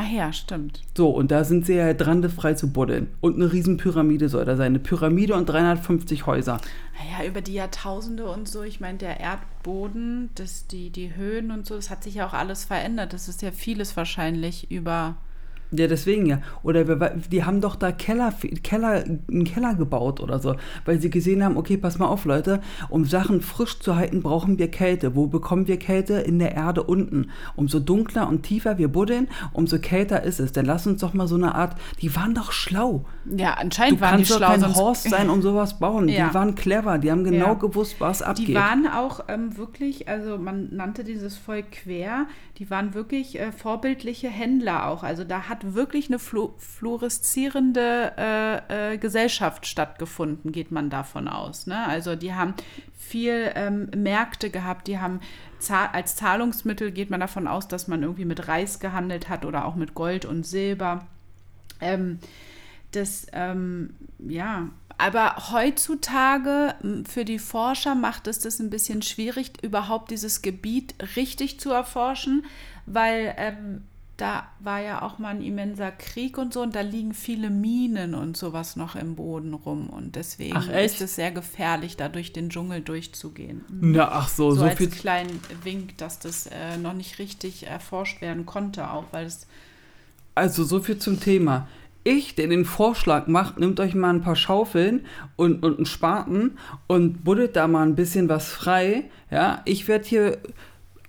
[0.00, 0.80] Ach ja, stimmt.
[0.96, 3.08] So, und da sind sie ja dran, frei zu buddeln.
[3.20, 4.66] Und eine Riesenpyramide soll da sein.
[4.66, 6.60] Eine Pyramide und 350 Häuser.
[6.96, 11.66] Naja, über die Jahrtausende und so, ich meine, der Erdboden, das, die, die Höhen und
[11.66, 13.12] so, das hat sich ja auch alles verändert.
[13.12, 15.16] Das ist ja vieles wahrscheinlich über
[15.70, 16.40] ja, deswegen ja.
[16.62, 16.96] Oder wir,
[17.30, 20.54] die haben doch da Keller, Keller, einen Keller gebaut oder so,
[20.84, 24.58] weil sie gesehen haben, okay, pass mal auf, Leute, um Sachen frisch zu halten, brauchen
[24.58, 25.14] wir Kälte.
[25.14, 26.14] Wo bekommen wir Kälte?
[26.14, 27.30] In der Erde unten.
[27.56, 30.52] Umso dunkler und tiefer wir buddeln, umso kälter ist es.
[30.52, 33.04] Dann lass uns doch mal so eine Art, die waren doch schlau.
[33.36, 34.38] Ja, anscheinend du waren die schlau.
[34.38, 36.08] Du kannst doch kein Horst sein, um sowas bauen.
[36.08, 36.28] Ja.
[36.28, 37.54] Die waren clever, die haben genau ja.
[37.54, 38.48] gewusst, was abgeht.
[38.48, 42.26] Die waren auch ähm, wirklich, also man nannte dieses Volk quer,
[42.58, 45.04] die waren wirklich äh, vorbildliche Händler auch.
[45.04, 51.68] Also da hat wirklich eine flu fluoreszierende äh, äh, Gesellschaft stattgefunden, geht man davon aus.
[51.68, 51.86] Ne?
[51.86, 52.54] Also die haben
[52.96, 55.20] viel ähm, Märkte gehabt, die haben
[55.92, 59.74] als Zahlungsmittel geht man davon aus, dass man irgendwie mit Reis gehandelt hat oder auch
[59.74, 61.06] mit Gold und Silber.
[61.80, 62.20] Ähm,
[62.92, 64.68] das, ähm, ja,
[64.98, 66.74] aber heutzutage
[67.08, 72.44] für die Forscher macht es das ein bisschen schwierig, überhaupt dieses Gebiet richtig zu erforschen,
[72.86, 73.82] weil ähm,
[74.16, 78.16] da war ja auch mal ein immenser Krieg und so und da liegen viele Minen
[78.16, 82.32] und sowas noch im Boden rum und deswegen Ach, ist es sehr gefährlich, da durch
[82.32, 83.64] den Dschungel durchzugehen.
[83.68, 84.90] Na, ach so, So, so, als viel.
[84.90, 89.46] kleinen Wink, dass das äh, noch nicht richtig erforscht werden konnte, auch weil es
[90.34, 91.68] Also so viel zum Thema.
[92.08, 95.04] Ich, der den Vorschlag macht, nimmt euch mal ein paar Schaufeln
[95.36, 96.52] und, und einen Spaten
[96.86, 99.04] und buddelt da mal ein bisschen was frei.
[99.30, 100.38] Ja, ich werde hier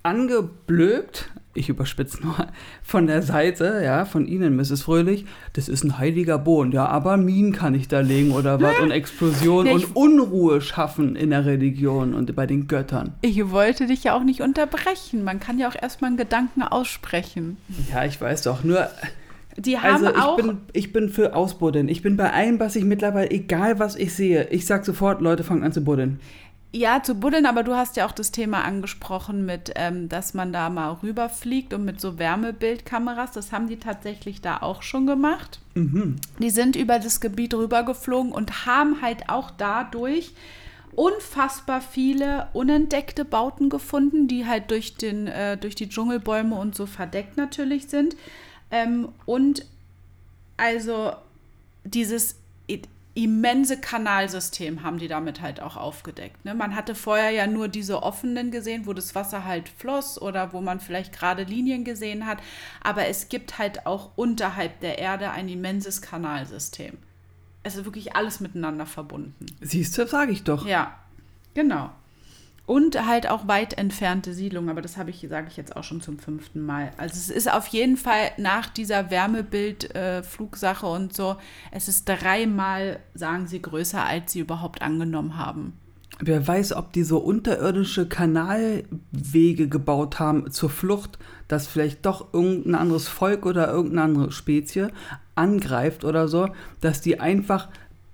[0.04, 2.36] angeblökt, ich überspitze nur,
[2.84, 4.84] von der Seite, ja, von Ihnen, Mrs.
[4.84, 5.26] Fröhlich.
[5.54, 8.92] Das ist ein heiliger Boden, ja, aber Minen kann ich da legen oder was und
[8.92, 13.14] Explosion Ja, ich- und Unruhe schaffen in der Religion und bei den Göttern.
[13.22, 15.24] Ich wollte dich ja auch nicht unterbrechen.
[15.24, 17.56] Man kann ja auch erstmal einen Gedanken aussprechen.
[17.90, 18.90] Ja, ich weiß doch, nur
[19.60, 20.38] Die haben Also ich auch.
[20.38, 21.90] bin, ich bin für Ausbuddeln.
[21.90, 25.44] Ich bin bei allem, was ich mittlerweile, egal was ich sehe, ich sag sofort, Leute
[25.44, 26.20] fangen an zu buddeln.
[26.72, 30.54] Ja, zu buddeln, aber du hast ja auch das Thema angesprochen mit, ähm, dass man
[30.54, 33.32] da mal rüberfliegt und mit so Wärmebildkameras.
[33.32, 35.60] Das haben die tatsächlich da auch schon gemacht.
[35.74, 36.18] Mhm.
[36.38, 40.34] Die sind über das Gebiet rübergeflogen und haben halt auch dadurch
[40.96, 46.86] unfassbar viele unentdeckte Bauten gefunden, die halt durch, den, äh, durch die Dschungelbäume und so
[46.86, 48.16] verdeckt natürlich sind.
[48.72, 49.66] Ähm, und
[50.58, 51.14] also
[51.84, 52.36] dieses
[53.16, 56.46] immense Kanalsystem haben die damit halt auch aufgedeckt.
[56.46, 56.54] Ne?
[56.54, 60.62] Man hatte vorher ja nur diese offenen gesehen, wo das Wasser halt floss oder wo
[60.62, 62.40] man vielleicht gerade Linien gesehen hat.
[62.82, 66.98] Aber es gibt halt auch unterhalb der Erde ein immenses Kanalsystem.
[67.64, 69.46] Es ist wirklich alles miteinander verbunden.
[69.60, 70.66] Siehst du, sag ich doch.
[70.66, 70.98] Ja,
[71.54, 71.92] genau.
[72.70, 76.02] Und halt auch weit entfernte Siedlungen, aber das habe ich, sage ich jetzt auch schon
[76.02, 76.92] zum fünften Mal.
[76.98, 81.38] Also es ist auf jeden Fall nach dieser Wärmebild-Flugsache und so,
[81.72, 85.74] es ist dreimal, sagen sie, größer, als sie überhaupt angenommen haben.
[86.20, 91.18] Wer weiß, ob die so unterirdische Kanalwege gebaut haben zur Flucht,
[91.48, 94.90] dass vielleicht doch irgendein anderes Volk oder irgendeine andere Spezie
[95.34, 96.50] angreift oder so,
[96.82, 97.70] dass die einfach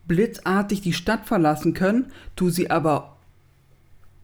[0.08, 2.06] blitzartig die Stadt verlassen können,
[2.38, 3.15] du sie aber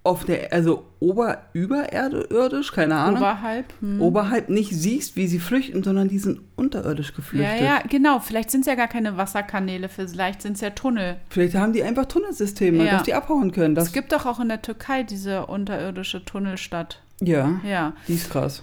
[0.04, 3.66] auf der, also ober, überirdisch, keine Ahnung, Oberhalb.
[3.82, 4.02] Hm.
[4.02, 7.62] oberhalb nicht siehst, wie sie flüchten, sondern die sind unterirdisch Ja, geflüchtet.
[7.62, 8.20] ja, genau.
[8.20, 11.18] Vielleicht sind es ja gar keine Wasserkanäle, vielleicht sind es ja Tunnel.
[11.30, 12.94] Vielleicht haben die einfach Tunnelsysteme, Ja.
[12.94, 13.78] dass die abhauen können.
[13.78, 17.02] Es gibt doch auch in der Türkei diese unterirdische Tunnelstadt.
[17.20, 18.62] ja, Ja, die ist krass.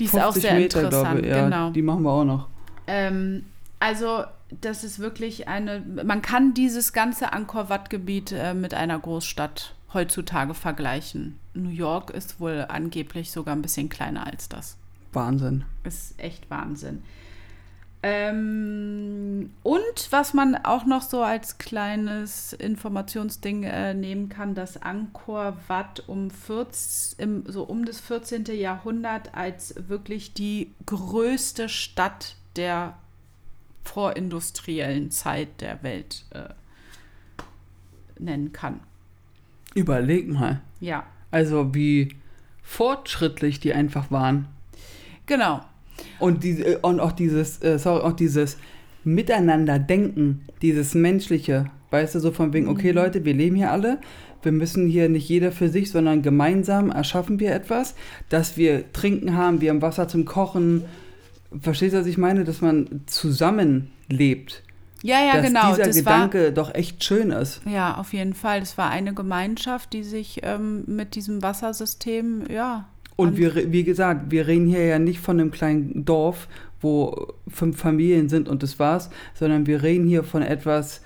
[0.00, 0.90] die ist auch sehr interessant.
[0.90, 1.26] glaube ich.
[1.26, 1.70] Ja, genau.
[1.70, 2.48] Die machen wir auch noch.
[2.88, 3.44] Ähm,
[3.78, 4.24] also,
[4.60, 5.80] das ist wirklich eine.
[6.04, 11.38] Man kann dieses ganze Angkor Wat-Gebiet äh, mit einer Großstadt heutzutage vergleichen.
[11.54, 14.76] New York ist wohl angeblich sogar ein bisschen kleiner als das.
[15.12, 15.64] Wahnsinn.
[15.84, 17.02] Ist echt Wahnsinn.
[18.04, 25.56] Ähm, und was man auch noch so als kleines Informationsding äh, nehmen kann, dass Angkor
[25.68, 28.46] Wat um, 14, im, so um das 14.
[28.46, 32.98] Jahrhundert als wirklich die größte Stadt der
[33.84, 36.48] vorindustriellen Zeit der Welt äh,
[38.18, 38.80] nennen kann.
[39.74, 40.60] Überleg mal.
[40.80, 42.14] Ja, Also wie
[42.62, 44.46] fortschrittlich die einfach waren.
[45.26, 45.60] genau.
[46.18, 48.56] Und, diese, und auch dieses, äh, sorry, auch dieses
[49.04, 54.00] Miteinander-Denken, dieses Menschliche, weißt du, so von wegen, okay Leute, wir leben hier alle,
[54.42, 57.94] wir müssen hier nicht jeder für sich, sondern gemeinsam erschaffen wir etwas,
[58.28, 60.84] dass wir Trinken haben, wir haben Wasser zum Kochen.
[61.60, 62.44] Verstehst du, was ich meine?
[62.44, 64.62] Dass man zusammenlebt.
[65.02, 65.70] Ja, ja, dass genau.
[65.70, 67.60] dieser das war, Gedanke doch echt schön ist.
[67.66, 68.60] Ja, auf jeden Fall.
[68.60, 72.88] Das war eine Gemeinschaft, die sich ähm, mit diesem Wassersystem, ja.
[73.16, 76.48] Und wir, wie gesagt, wir reden hier ja nicht von einem kleinen Dorf,
[76.80, 81.02] wo fünf Familien sind und das war's, sondern wir reden hier von etwas,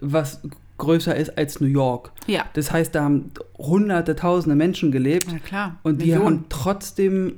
[0.00, 0.40] was
[0.78, 2.12] größer ist als New York.
[2.26, 5.76] Ja, Das heißt, da haben hunderte, tausende Menschen gelebt na klar.
[5.82, 6.24] und die Millionen.
[6.26, 7.34] haben trotzdem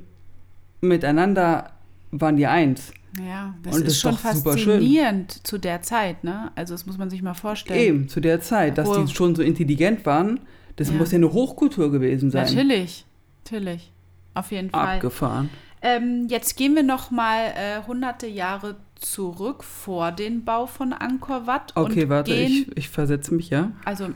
[0.81, 1.71] miteinander,
[2.11, 2.93] waren die eins.
[3.19, 4.43] Ja, das und ist das ist schon schön.
[4.53, 6.51] faszinierend zu der Zeit, ne?
[6.55, 7.79] Also das muss man sich mal vorstellen.
[7.79, 10.39] Eben, zu der Zeit, dass Obwohl- die schon so intelligent waren,
[10.77, 10.95] das Ja.
[10.95, 12.45] muss ja eine Hochkultur gewesen sein.
[12.45, 13.05] Natürlich,
[13.43, 13.91] natürlich.
[14.33, 14.95] Auf jeden Fall.
[14.95, 15.49] Abgefahren.
[15.83, 21.47] Ähm, jetzt gehen wir noch mal äh, hunderte Jahre zurück vor den Bau von Angkor
[21.47, 21.73] Wat.
[21.75, 23.71] Okay, und warte, gehen, ich, ich versetze mich, ja?
[23.85, 24.09] Also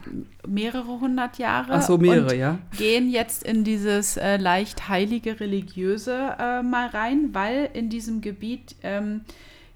[0.46, 1.74] mehrere hundert Jahre.
[1.74, 2.58] Ach so, mehrere, ja?
[2.76, 8.76] gehen jetzt in dieses äh, leicht heilige religiöse äh, mal rein, weil in diesem Gebiet
[8.82, 9.22] ähm,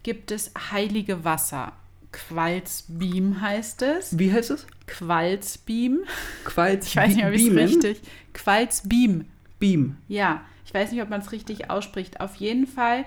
[0.03, 1.73] gibt es heilige Wasser.
[2.13, 4.19] Qualzbeam heißt es.
[4.19, 4.67] Wie heißt es?
[4.87, 6.01] Qualzbeam.
[6.45, 8.01] Qualz Ich weiß nicht, ob ich es richtig.
[8.35, 9.25] Qualzbeam.
[9.59, 9.97] Beam.
[10.09, 12.21] Ja, ich weiß nicht, ob man es richtig ausspricht.
[12.21, 13.05] Auf jeden Fall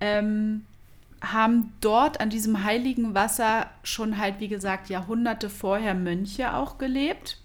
[0.00, 0.64] ähm,
[1.22, 7.38] haben dort an diesem heiligen Wasser schon halt, wie gesagt, Jahrhunderte vorher Mönche auch gelebt.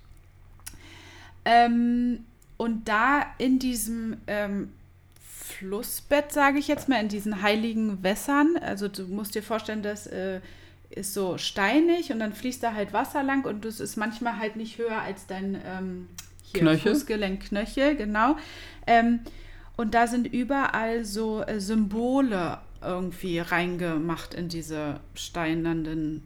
[1.45, 2.25] Ähm,
[2.57, 4.73] und da in diesem ähm,
[5.21, 10.07] Flussbett, sage ich jetzt mal, in diesen heiligen Wässern, also du musst dir vorstellen, das
[10.07, 10.41] äh,
[10.89, 14.55] ist so steinig und dann fließt da halt Wasser lang und das ist manchmal halt
[14.55, 16.07] nicht höher als dein ähm,
[16.43, 16.93] hier Knöchel?
[16.93, 18.37] Fußgelenk, Knöchel, genau.
[18.87, 19.19] Ähm,
[19.75, 26.23] und da sind überall so äh, Symbole irgendwie reingemacht in diese steinernen,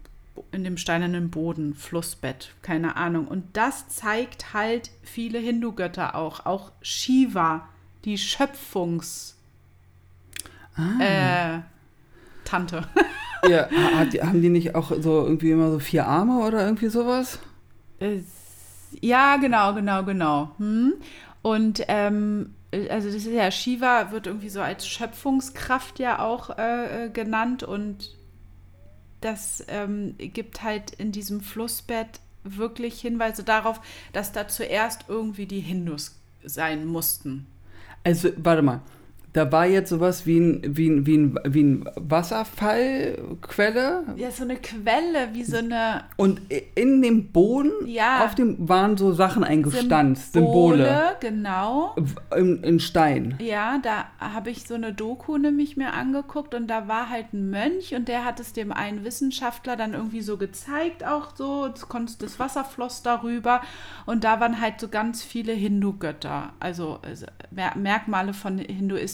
[0.52, 3.28] in dem steinernen Boden, Flussbett, keine Ahnung.
[3.28, 7.68] Und das zeigt halt viele Hindu-Götter auch, auch Shiva,
[8.06, 9.36] die Schöpfungs
[10.76, 11.58] Ah.
[11.58, 11.62] äh,
[12.46, 12.88] Tante.
[13.50, 13.68] Ja,
[14.06, 17.40] die- haben die nicht auch so irgendwie immer so vier Arme oder irgendwie sowas?
[19.02, 20.52] Ja, genau, genau, genau.
[20.60, 20.94] Hm?
[21.42, 27.06] Und ähm, also das ist ja, Shiva wird irgendwie so als Schöpfungskraft ja auch äh,
[27.06, 28.16] äh, genannt und
[29.20, 33.82] das ähm, gibt halt in diesem Flussbett wirklich Hinweise darauf,
[34.14, 37.46] dass da zuerst irgendwie die Hindus sein mussten.
[38.04, 38.82] Also, warte mal.
[39.34, 44.44] Da war jetzt sowas wie ein, wie ein, wie ein, wie ein Wasserfallquelle Ja, so
[44.44, 46.42] eine Quelle, wie so eine und
[46.76, 48.26] in dem Boden Ja.
[48.26, 51.96] auf dem waren so Sachen eingestanzt, Symbole, Genau.
[51.98, 53.36] w- in, in Stein.
[53.40, 57.50] Ja, da habe ich so eine Doku nämlich mir angeguckt und da war halt ein
[57.50, 61.88] Mönch und der hat es dem einen Wissenschaftler dann irgendwie so gezeigt, auch so, das,
[62.40, 63.62] Wasser floss darüber
[64.06, 68.58] und da waren halt so ganz viele Hindu-Götter, also also Mer Merkmale von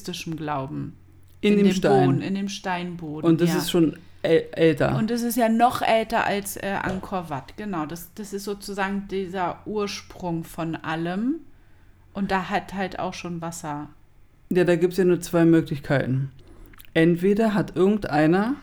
[0.07, 0.95] hinduistischem Glauben.
[1.41, 2.07] In, dem, dem Stein.
[2.07, 3.29] Boden, in dem Steinboden.
[3.29, 3.57] und das ja.
[3.57, 4.97] ist schon äl älter.
[4.97, 7.55] Und das ist ja noch älter als äh, Angkor Wat.
[7.57, 11.35] Genau, das, das ist sozusagen dieser Ursprung von allem.
[12.13, 13.89] Und da hat halt auch schon Wasser.
[14.49, 16.31] Ja, da gibt es ja nur zwei Möglichkeiten.
[16.93, 18.55] Entweder hat irgendeiner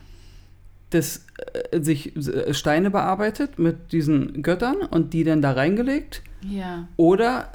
[0.91, 1.27] das,
[1.71, 6.23] äh, sich äh, Steine bearbeitet mit diesen Göttern und die dann da reingelegt.
[6.43, 6.89] Ja.
[6.97, 7.53] Oder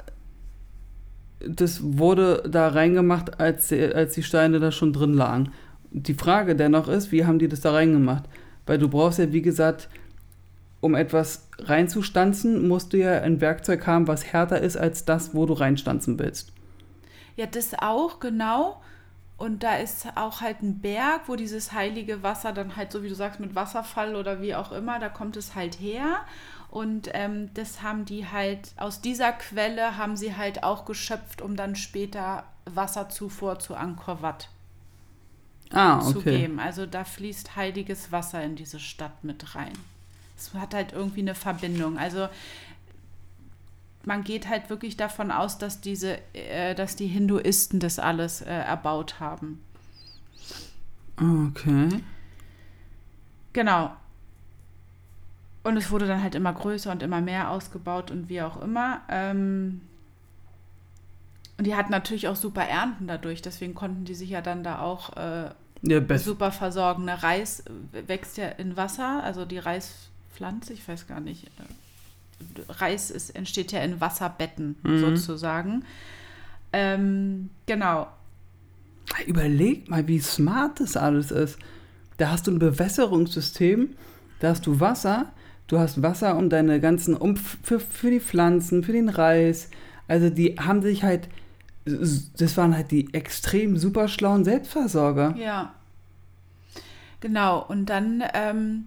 [1.46, 5.52] das wurde da reingemacht, als, als die Steine da schon drin lagen.
[5.90, 8.24] Die Frage dennoch ist, wie haben die das da reingemacht?
[8.66, 9.88] Weil du brauchst ja, wie gesagt,
[10.80, 15.46] um etwas reinzustanzen, musst du ja ein Werkzeug haben, was härter ist als das, wo
[15.46, 16.52] du reinstanzen willst.
[17.36, 18.80] Ja, das auch, genau.
[19.36, 23.08] Und da ist auch halt ein Berg, wo dieses heilige Wasser dann halt, so wie
[23.08, 26.18] du sagst, mit Wasserfall oder wie auch immer, da kommt es halt her.
[26.70, 31.56] Und ähm, das haben die halt, aus dieser Quelle haben sie halt auch geschöpft, um
[31.56, 34.48] dann später Wasserzufuhr zu Angkor Wat
[35.72, 36.38] Ah, zu okay.
[36.38, 36.60] geben.
[36.60, 39.72] Also da fließt heiliges Wasser in diese Stadt mit rein.
[40.36, 41.98] Es hat halt irgendwie eine Verbindung.
[41.98, 42.28] Also
[44.04, 48.46] man geht halt wirklich davon aus, dass diese, äh, dass die Hinduisten das alles äh,
[48.52, 49.60] erbaut haben.
[51.16, 52.02] Okay.
[53.52, 53.92] Genau.
[55.62, 59.02] Und es wurde dann halt immer größer und immer mehr ausgebaut und wie auch immer.
[59.08, 59.82] Ähm,
[61.58, 64.80] und die hatten natürlich auch super Ernten dadurch, deswegen konnten die sich ja dann da
[64.80, 65.50] auch äh,
[65.82, 67.04] Ja, super versorgen.
[67.04, 67.22] Ne?
[67.22, 67.62] Reis
[68.06, 71.44] wächst ja in Wasser, also die Reispflanze, ich weiß gar nicht.
[71.44, 74.98] äh, Reis ist, entsteht ja in Wasserbetten Mhm.
[75.00, 75.84] sozusagen.
[76.72, 78.06] Ähm, genau.
[79.26, 81.58] Überleg mal, wie smart das alles ist.
[82.16, 83.94] Da hast du ein Bewässerungssystem,
[84.38, 85.26] da hast du Wasser,
[85.70, 89.70] du hast Wasser um deine ganzen, um für, für die Pflanzen, für den Reis.
[90.08, 91.28] Also die haben sich halt,
[91.84, 95.34] das waren halt die extrem super schlauen Selbstversorger.
[95.38, 95.72] Ja.
[97.20, 97.64] Genau.
[97.64, 98.86] Und dann ähm,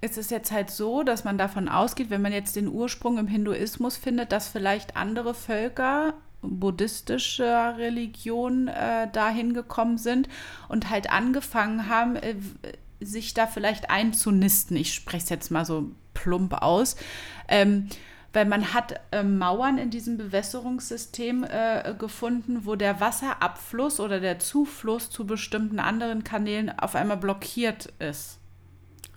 [0.00, 3.28] ist es jetzt halt so, dass man davon ausgeht, wenn man jetzt den Ursprung im
[3.28, 10.28] Hinduismus findet, dass vielleicht andere Völker buddhistischer Religion äh, dahin gekommen sind
[10.68, 12.34] und halt angefangen haben, äh,
[13.00, 14.76] sich da vielleicht einzunisten.
[14.76, 16.96] Ich spreche es jetzt mal so plump aus.
[17.48, 17.88] Ähm,
[18.34, 24.40] weil man hat äh, Mauern in diesem Bewässerungssystem äh, gefunden, wo der Wasserabfluss oder der
[24.40, 28.40] Zufluss zu bestimmten anderen Kanälen auf einmal blockiert ist.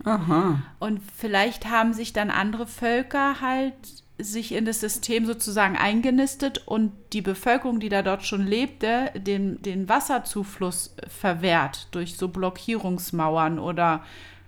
[0.04, 0.62] Aha.
[0.80, 6.92] Und vielleicht haben sich dann andere Völker halt sich in das System sozusagen eingenistet und
[7.14, 14.04] die Bevölkerung, die da dort schon lebte, den, den Wasserzufluss verwehrt durch so Blockierungsmauern oder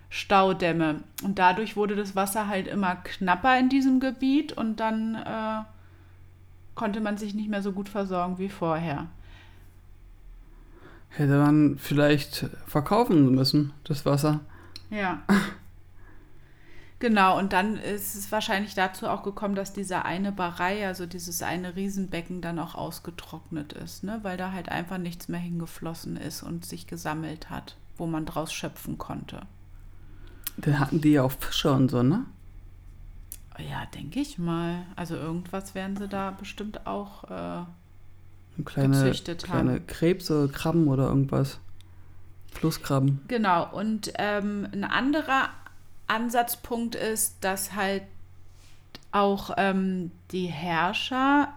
[0.08, 1.02] Staudämme.
[1.22, 5.62] Und dadurch wurde das Wasser halt immer knapper in diesem Gebiet und dann äh,
[6.74, 9.06] konnte man sich nicht mehr so gut versorgen wie vorher.
[11.10, 14.40] Hätte man vielleicht verkaufen müssen, das Wasser.
[14.90, 15.22] Ja.
[17.00, 21.42] Genau, und dann ist es wahrscheinlich dazu auch gekommen, dass diese eine Barei, also dieses
[21.42, 24.20] eine Riesenbecken, dann auch ausgetrocknet ist, ne?
[24.20, 28.52] weil da halt einfach nichts mehr hingeflossen ist und sich gesammelt hat, wo man draus
[28.52, 29.40] schöpfen konnte.
[30.58, 32.26] Dann hatten die ja auch Fische und so, ne?
[33.58, 34.82] Ja, denke ich mal.
[34.94, 37.64] Also irgendwas werden sie da bestimmt auch äh,
[38.64, 39.86] kleine, gezüchtet kleine haben.
[39.86, 41.60] Krebse, Krabben oder irgendwas.
[42.52, 43.22] Flusskrabben.
[43.28, 45.48] Genau, und ähm, ein anderer
[46.10, 48.02] Ansatzpunkt ist, dass halt
[49.12, 51.54] auch ähm, die Herrscher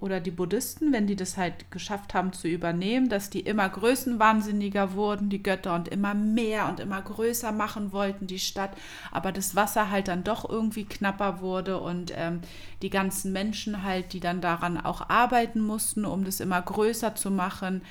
[0.00, 4.94] oder die Buddhisten, wenn die das halt geschafft haben zu übernehmen, dass die immer größenwahnsinniger
[4.94, 8.70] wurden, die Götter, und immer mehr und immer größer machen wollten, die Stadt,
[9.12, 12.40] aber das Wasser halt dann doch irgendwie knapper wurde und ähm,
[12.80, 17.30] die ganzen Menschen halt, die dann daran auch arbeiten mussten, um das immer größer zu
[17.30, 17.82] machen,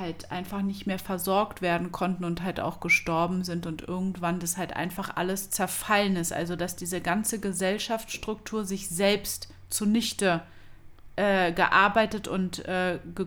[0.00, 4.56] halt einfach nicht mehr versorgt werden konnten und halt auch gestorben sind und irgendwann das
[4.56, 6.32] halt einfach alles zerfallen ist.
[6.32, 10.42] Also dass diese ganze Gesellschaftsstruktur sich selbst zunichte
[11.14, 13.26] äh, gearbeitet und äh, ge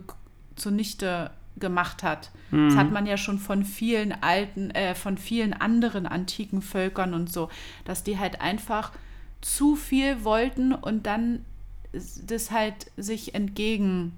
[0.55, 2.31] zunichte gemacht hat.
[2.67, 7.31] Das hat man ja schon von vielen alten, äh, von vielen anderen antiken Völkern und
[7.31, 7.49] so,
[7.85, 8.91] dass die halt einfach
[9.41, 11.45] zu viel wollten und dann
[11.91, 14.13] das halt sich entgegen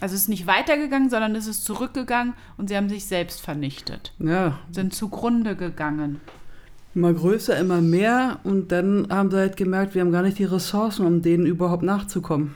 [0.00, 4.12] also es ist nicht weitergegangen, sondern es ist zurückgegangen und sie haben sich selbst vernichtet,
[4.18, 6.20] Ja, sind zugrunde gegangen.
[6.94, 8.40] immer größer, immer mehr.
[8.44, 11.82] Und dann haben sie halt gemerkt, wir haben gar nicht die Ressourcen, um denen überhaupt
[11.82, 12.54] nachzukommen.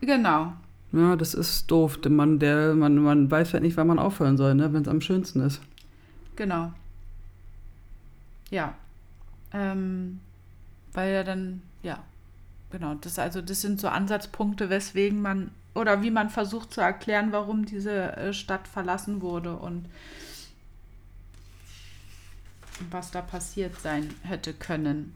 [0.00, 0.52] Genau.
[0.92, 1.98] Ja, das ist doof.
[2.08, 5.00] Man, der, man, man weiß halt nicht, wann man aufhören soll, ne, wenn es am
[5.00, 5.60] schönsten ist.
[6.36, 6.72] Genau.
[8.50, 8.74] Ja.
[9.52, 10.20] Ähm,
[10.92, 11.98] weil ja dann, ja,
[12.70, 17.32] genau, das also das sind so Ansatzpunkte, weswegen man oder wie man versucht zu erklären,
[17.32, 19.86] warum diese äh, Stadt verlassen wurde und
[22.90, 25.14] was da passiert sein hätte können.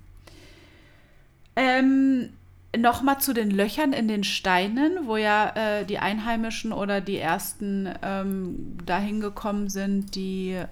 [1.57, 2.31] Ähm,
[2.77, 7.89] Nochmal zu den Löchern in den Steinen, wo ja äh, die Einheimischen oder die ersten
[8.01, 10.67] ähm, dahin gekommen sind, die äh,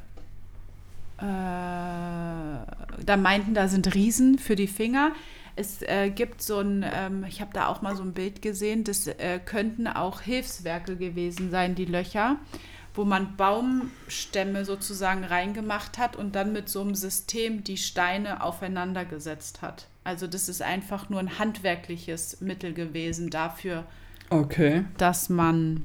[1.18, 5.10] da meinten, da sind Riesen für die Finger.
[5.58, 8.84] Es äh, gibt so ein, ähm, ich habe da auch mal so ein Bild gesehen,
[8.84, 12.36] das äh, könnten auch Hilfswerke gewesen sein, die Löcher,
[12.94, 19.04] wo man Baumstämme sozusagen reingemacht hat und dann mit so einem System die Steine aufeinander
[19.04, 19.88] gesetzt hat.
[20.04, 23.84] Also das ist einfach nur ein handwerkliches Mittel gewesen dafür,
[24.30, 24.84] Okay.
[24.96, 25.84] dass man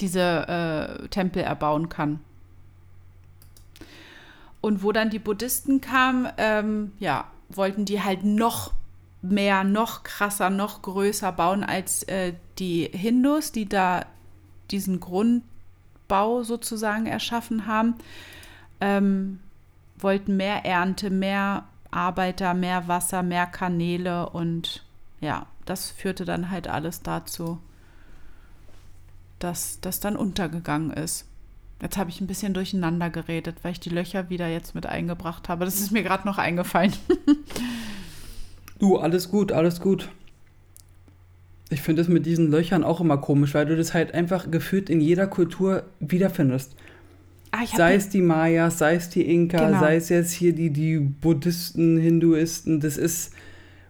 [0.00, 2.18] diese äh, Tempel erbauen kann.
[4.60, 8.72] Und wo dann die Buddhisten kamen, ähm, ja, wollten die halt noch
[9.22, 14.06] mehr, noch krasser, noch größer bauen als äh, die Hindus, die da
[14.70, 17.94] diesen Grundbau sozusagen erschaffen haben.
[18.80, 19.40] Ähm,
[19.98, 24.84] wollten mehr Ernte, mehr Arbeiter, mehr Wasser, mehr Kanäle und
[25.20, 27.58] ja, das führte dann halt alles dazu,
[29.38, 31.26] dass das dann untergegangen ist.
[31.82, 35.48] Jetzt habe ich ein bisschen durcheinander geredet, weil ich die Löcher wieder jetzt mit eingebracht
[35.48, 35.64] habe.
[35.66, 36.92] Das ist mir gerade noch eingefallen.
[38.78, 40.10] Du, alles gut, alles gut.
[41.70, 44.90] Ich finde es mit diesen Löchern auch immer komisch, weil du das halt einfach gefühlt
[44.90, 46.76] in jeder Kultur wiederfindest.
[47.52, 49.80] Ah, Sei es die Mayas, sei es die Inka, Genau.
[49.80, 52.80] sei es jetzt hier die, die Buddhisten, Hinduisten.
[52.80, 53.32] Das ist.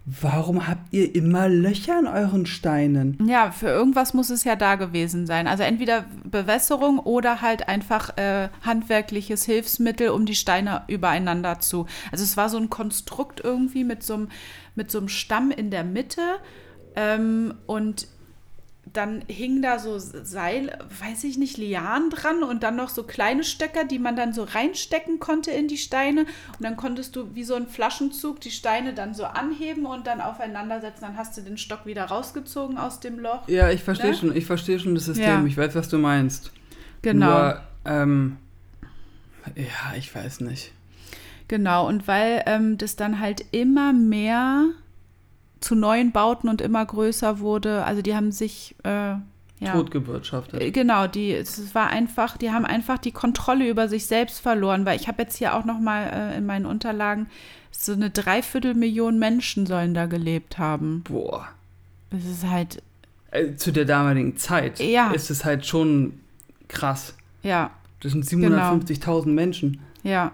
[0.09, 3.18] Warum habt ihr immer Löcher in euren Steinen?
[3.26, 5.48] Ja, für irgendwas muss es ja da gewesen sein.
[5.48, 11.86] Also entweder Bewässerung oder halt einfach äh, handwerkliches Hilfsmittel, um die Steine übereinander zu.
[12.12, 14.28] Also es war so ein Konstrukt irgendwie mit so einem,
[14.76, 16.22] mit so einem Stamm in der Mitte
[16.94, 18.07] ähm, und
[18.97, 23.44] dann hingen da so Seil, weiß ich nicht, Lianen dran und dann noch so kleine
[23.44, 26.22] Stöcker, die man dann so reinstecken konnte in die Steine.
[26.22, 30.20] Und dann konntest du wie so ein Flaschenzug die Steine dann so anheben und dann
[30.20, 31.03] aufeinander setzen.
[31.03, 33.47] Dann hast du den Stock wieder rausgezogen aus dem Loch.
[33.49, 34.16] Ja, ich verstehe Ne?
[34.16, 35.24] schon, ich verstehe schon das System.
[35.24, 35.44] Ja.
[35.47, 36.53] Ich weiß, was du meinst.
[37.03, 37.26] Genau.
[37.26, 38.36] Nur, ähm,
[39.55, 40.72] ja, ich weiß nicht.
[41.49, 44.66] Genau, und weil ähm, das dann halt immer mehr
[45.61, 48.88] zu neuen Bauten und immer größer wurde, also die haben sich äh,
[49.59, 50.61] ja, Totgewirtschaftet.
[50.61, 54.84] Äh, Genau, die, es war einfach, die haben einfach die Kontrolle über sich selbst verloren,
[54.84, 57.26] weil ich habe jetzt hier auch noch mal äh, in meinen Unterlagen
[57.70, 61.02] so eine Dreiviertelmillion Menschen sollen da gelebt haben.
[61.04, 61.48] Boah.
[62.11, 62.82] Das ist halt,
[63.30, 65.11] Äh, zu der damaligen Zeit Ja.
[65.12, 66.20] ist es halt schon
[66.68, 67.14] krass.
[67.42, 68.57] ja, Das sind Genau.
[68.74, 69.80] 750.000 Menschen.
[70.02, 70.32] ja,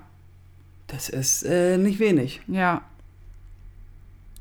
[0.88, 2.40] Das ist äh, nicht wenig.
[2.48, 2.82] ja.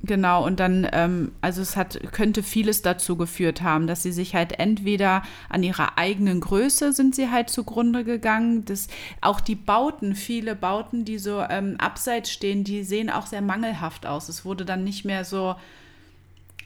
[0.03, 4.33] Genau, und dann, ähm, also es hat, könnte vieles dazu geführt haben, dass sie sich
[4.33, 8.65] halt entweder an ihrer eigenen Größe sind sie halt zugrunde gegangen.
[8.65, 8.87] Das,
[9.21, 14.07] auch die Bauten, viele Bauten, die so ähm, abseits stehen, die sehen auch sehr mangelhaft
[14.07, 14.27] aus.
[14.27, 15.55] Es wurde dann nicht mehr so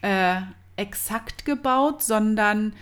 [0.00, 0.36] äh,
[0.76, 2.72] exakt gebaut, sondern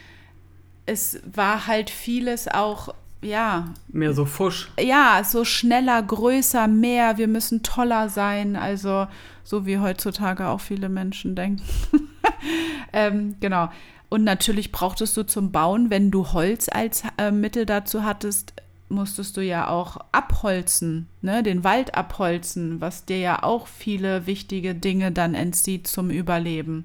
[0.87, 3.71] es war halt vieles auch ja.
[3.89, 4.71] Mehr so Fusch.
[4.79, 8.55] Ja, so schneller, größer, mehr, wir müssen toller sein.
[8.55, 9.07] Also
[9.45, 11.63] so wie heutzutage auch viele Menschen denken.
[12.93, 13.71] ähm, genau.
[14.09, 18.55] Und natürlich brauchtest du zum Bauen, wenn du Holz als äh, Mittel dazu hattest,
[18.89, 21.43] musstest du ja auch abholzen, ne?
[21.43, 26.85] den Wald abholzen, was dir ja auch viele wichtige Dinge dann entzieht zum Überleben.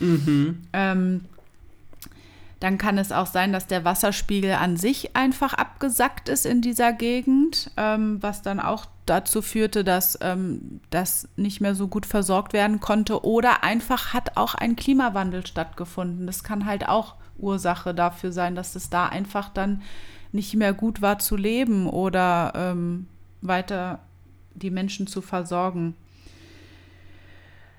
[0.00, 0.62] Mhm.
[0.72, 1.24] Ähm,
[2.60, 6.92] dann kann es auch sein, dass der Wasserspiegel an sich einfach abgesackt ist in dieser
[6.92, 12.52] Gegend, ähm, was dann auch dazu führte, dass ähm, das nicht mehr so gut versorgt
[12.52, 13.24] werden konnte.
[13.24, 16.26] Oder einfach hat auch ein Klimawandel stattgefunden.
[16.26, 19.82] Das kann halt auch Ursache dafür sein, dass es da einfach dann
[20.32, 23.06] nicht mehr gut war zu leben oder ähm,
[23.40, 24.00] weiter
[24.54, 25.94] die Menschen zu versorgen.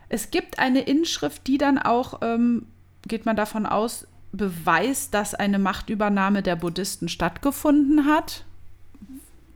[0.10, 2.68] Es gibt eine Inschrift, die dann auch, ähm,
[3.08, 8.46] geht man davon aus, beweist, dass eine Machtübernahme der Buddhisten stattgefunden hat,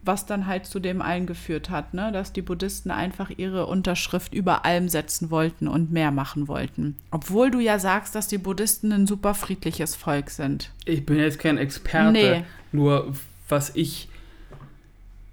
[0.03, 2.11] was dann halt zu dem eingeführt hat, ne?
[2.11, 6.95] dass die Buddhisten einfach ihre Unterschrift über allem setzen wollten und mehr machen wollten.
[7.11, 10.71] Obwohl du ja sagst, dass die Buddhisten ein super friedliches Volk sind.
[10.85, 12.43] Ich bin jetzt kein Experte, nee.
[12.71, 13.13] nur
[13.47, 14.07] was ich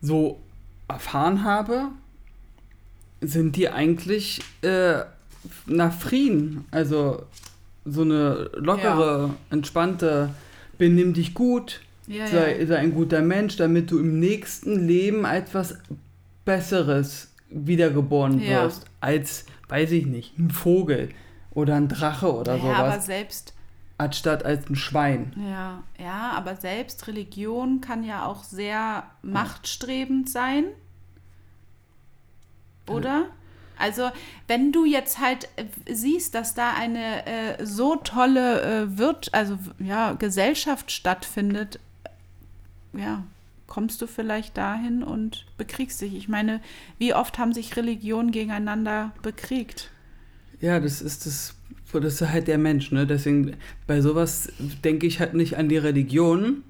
[0.01, 0.39] so
[0.87, 1.89] erfahren habe,
[3.21, 5.01] sind die eigentlich äh,
[5.67, 6.67] nach Frieden.
[6.71, 7.23] Also
[7.85, 9.35] so eine lockere, ja.
[9.51, 10.31] entspannte,
[10.77, 12.67] benimm dich gut, ja, sei, ja.
[12.67, 15.79] sei ein guter Mensch, damit du im nächsten Leben etwas
[16.45, 21.11] Besseres wiedergeboren wirst, als, weiß ich nicht, ein Vogel
[21.51, 22.79] oder ein Drache oder ja, sowas.
[22.79, 23.55] aber selbst
[23.99, 25.33] anstatt als ein Schwein.
[25.37, 30.65] Ja, ja, aber selbst Religion kann ja auch sehr machtstrebend sein.
[32.89, 33.27] Oder?
[33.77, 34.11] Also
[34.47, 35.49] wenn du jetzt halt
[35.89, 41.79] siehst, dass da eine äh, so tolle äh, Wirt also ja Gesellschaft stattfindet,
[42.99, 43.25] ja
[43.69, 46.17] kommst du vielleicht dahin und bekriegst dich.
[46.17, 46.61] Ich meine,
[46.99, 49.91] wie oft haben sich Religionen gegeneinander bekriegt?
[50.61, 51.55] Ja, das ist das,
[51.93, 53.07] das ist halt der Mensch, ne?
[53.07, 53.55] Deswegen
[53.87, 54.51] bei sowas
[54.83, 56.65] denke ich halt nicht an die Religion,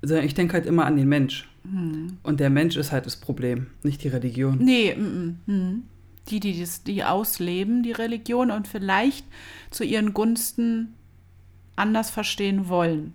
[0.00, 1.48] sondern ich denke halt immer an den Mensch.
[1.64, 2.18] Hm.
[2.22, 4.58] Und der Mensch ist halt das Problem, nicht die Religion.
[4.58, 5.82] Nee, mm, mm
[6.28, 9.26] die, die das, die ausleben, die Religion und vielleicht
[9.70, 10.94] zu ihren Gunsten
[11.74, 13.14] anders verstehen wollen.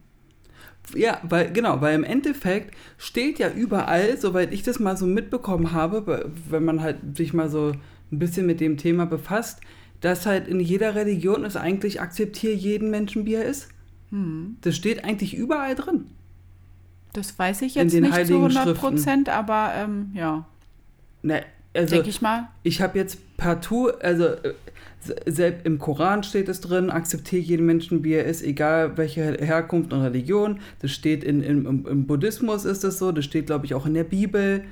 [0.95, 5.73] Ja, weil, genau, weil im Endeffekt steht ja überall, soweit ich das mal so mitbekommen
[5.73, 7.73] habe, wenn man halt sich mal so
[8.11, 9.59] ein bisschen mit dem Thema befasst,
[10.01, 13.69] dass halt in jeder Religion es eigentlich akzeptiere jeden Menschen, wie er ist.
[14.11, 14.57] Hm.
[14.61, 16.05] Das steht eigentlich überall drin.
[17.13, 20.45] Das weiß ich jetzt nicht zu 100 Prozent, aber ähm, ja.
[21.23, 21.39] Na,
[21.73, 22.49] also, denke ich mal.
[22.63, 24.53] Ich habe jetzt partout, also äh,
[25.25, 29.93] selbst im Koran steht es drin, akzeptiere jeden Menschen, wie er ist, egal welche Herkunft
[29.93, 30.59] und Religion.
[30.79, 33.93] Das steht in, in im, Buddhismus ist das so, das steht, glaube ich, auch in
[33.93, 34.63] der Bibel.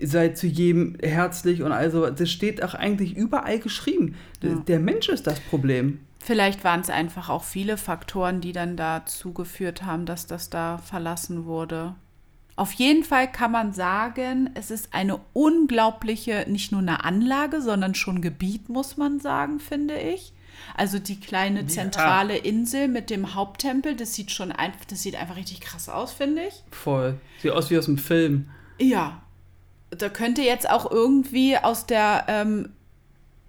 [0.00, 4.14] Seid zu jedem herzlich und also, das steht auch eigentlich überall geschrieben.
[4.42, 4.54] Ja.
[4.66, 5.98] Der Mensch ist das Problem.
[6.20, 10.78] Vielleicht waren es einfach auch viele Faktoren, die dann dazu geführt haben, dass das da
[10.78, 11.94] verlassen wurde.
[12.58, 17.94] Auf jeden Fall kann man sagen, es ist eine unglaubliche, nicht nur eine Anlage, sondern
[17.94, 20.32] schon Gebiet, muss man sagen, finde ich.
[20.76, 22.42] Also die kleine zentrale ja.
[22.42, 26.42] Insel mit dem Haupttempel, das sieht schon einfach, das sieht einfach richtig krass aus, finde
[26.48, 26.64] ich.
[26.72, 27.20] Voll.
[27.40, 28.50] Sieht aus wie aus einem Film.
[28.80, 29.22] Ja.
[29.90, 32.70] Da könnte jetzt auch irgendwie aus der ähm,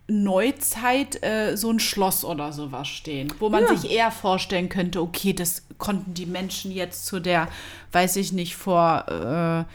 [0.10, 3.76] Neuzeit äh, so ein Schloss oder sowas stehen, wo man ja.
[3.76, 7.48] sich eher vorstellen könnte, okay, das konnten die Menschen jetzt zu der,
[7.92, 9.66] weiß ich nicht, vor.
[9.68, 9.74] Äh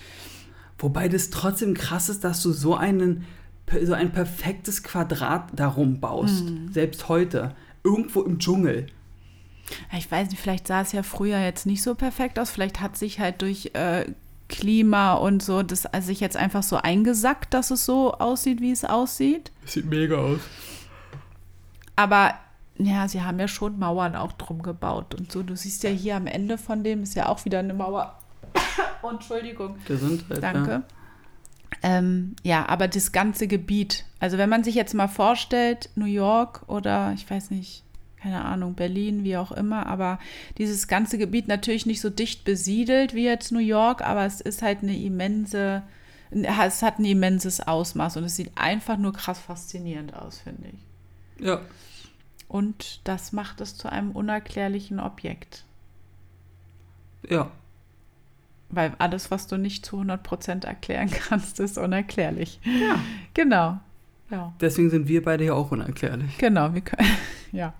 [0.79, 3.25] Wobei das trotzdem krass ist, dass du so einen
[3.83, 6.71] so ein perfektes Quadrat darum baust, mhm.
[6.73, 8.87] selbst heute, irgendwo im Dschungel.
[9.97, 12.51] Ich weiß nicht, vielleicht sah es ja früher jetzt nicht so perfekt aus.
[12.51, 14.05] Vielleicht hat sich halt durch äh,
[14.55, 18.71] Klima und so, das also sich jetzt einfach so eingesackt, dass es so aussieht, wie
[18.71, 19.51] es aussieht.
[19.65, 20.41] Sieht mega aus.
[21.97, 22.35] Aber
[22.79, 25.43] ja, sie haben ja schon Mauern auch drum gebaut und so.
[25.43, 28.19] Du siehst ja hier am Ende von dem ist ja auch wieder eine Mauer.
[29.03, 29.77] oh, Entschuldigung.
[29.87, 30.43] Gesundheit.
[30.43, 30.71] Danke.
[30.71, 30.83] Ja.
[31.83, 36.63] Ähm, ja, aber das ganze Gebiet, also wenn man sich jetzt mal vorstellt, New York
[36.69, 37.84] oder ich weiß nicht,
[38.25, 40.19] keine Ahnung, Berlin, wie auch immer, aber
[40.57, 44.63] dieses ganze Gebiet natürlich nicht so dicht besiedelt wie jetzt New York, aber es ist
[44.63, 45.83] halt eine immense,
[46.31, 51.45] es hat ein immenses Ausmaß und es sieht einfach nur krass faszinierend aus, finde ich.
[51.45, 51.61] Ja.
[52.49, 55.67] Und das macht es zu einem unerklärlichen Objekt.
[57.29, 57.51] Ja.
[58.71, 62.59] Weil alles, was du nicht zu 100% erklären kannst, ist unerklärlich.
[62.65, 62.99] Ja.
[63.35, 63.81] Genau.
[64.31, 64.55] Ja.
[64.63, 66.39] Deswegen sind wir beide ja auch unerklärlich.
[66.39, 67.07] Genau, wir können.
[67.53, 67.73] Ja.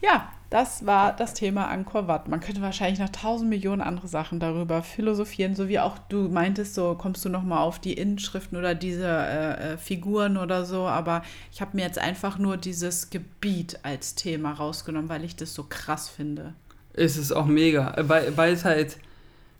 [0.00, 2.28] Ja, das war das Thema Angkor Wat.
[2.28, 6.74] Man könnte wahrscheinlich noch tausend Millionen andere Sachen darüber philosophieren, so wie auch du meintest,
[6.74, 10.86] so kommst du noch mal auf die Inschriften oder diese äh, äh, Figuren oder so.
[10.86, 11.22] Aber
[11.52, 15.66] ich habe mir jetzt einfach nur dieses Gebiet als Thema rausgenommen, weil ich das so
[15.68, 16.54] krass finde.
[16.94, 18.96] Ist es auch mega, weil, weil es halt,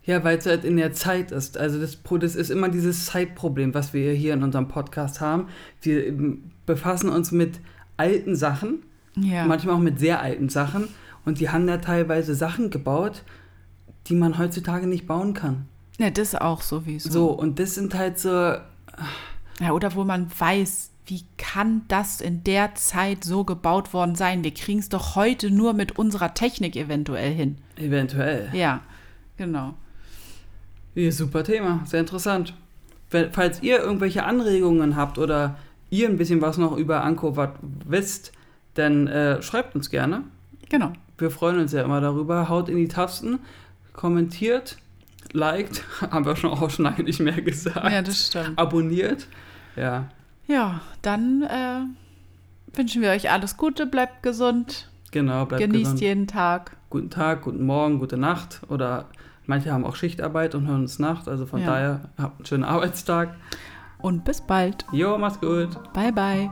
[0.03, 1.55] ja, weil es halt in der Zeit ist.
[1.55, 5.49] Also das, das ist immer dieses Zeitproblem, was wir hier in unserem Podcast haben.
[5.83, 7.59] Wir ähm, befassen uns mit
[7.95, 8.81] alten Sachen,
[9.23, 9.45] Ja.
[9.45, 10.87] manchmal auch mit sehr alten Sachen.
[11.25, 13.23] Und die haben da teilweise Sachen gebaut,
[14.07, 15.65] die man heutzutage nicht bauen kann.
[15.99, 17.09] ja, das auch sowieso.
[17.09, 22.43] So, und das sind halt so, Ja, oder wo man weiß, wie kann das in
[22.43, 24.43] der Zeit so gebaut worden sein?
[24.43, 27.57] Wir kriegen es doch heute nur mit unserer Technik eventuell hin.
[27.77, 28.49] eventuell.
[28.53, 28.81] Ja,
[29.37, 29.73] genau.
[30.95, 32.53] Ja, super Thema, sehr interessant.
[33.09, 35.57] Falls ihr irgendwelche Anregungen habt oder
[35.89, 37.55] ihr ein bisschen was noch über Angkor Wat
[37.87, 38.31] wisst,
[38.79, 40.23] dann äh, schreibt uns gerne.
[40.69, 40.93] Genau.
[41.17, 42.49] Wir freuen uns ja immer darüber.
[42.49, 43.39] Haut in die Tasten,
[43.93, 44.77] kommentiert,
[45.33, 47.91] liked, haben wir schon auch schon lange nicht mehr gesagt.
[47.91, 48.57] Ja, das stimmt.
[48.57, 49.27] Abonniert.
[49.75, 50.05] Ja,
[50.47, 55.45] Ja, dann äh, wünschen wir euch alles Gute, bleibt gesund, genau.
[55.45, 56.01] Bleibt genießt gesund.
[56.01, 56.75] jeden Tag.
[56.89, 58.61] Guten Tag, guten Morgen, gute Nacht.
[58.69, 59.05] Oder
[59.45, 61.27] manche haben auch Schichtarbeit und hören uns Nacht.
[61.27, 61.67] Also von Ja.
[61.67, 63.35] daher habt einen schönen Arbeitstag.
[63.99, 64.85] Und bis bald.
[64.91, 65.69] Jo, macht's gut.
[65.93, 66.49] Bye, bye.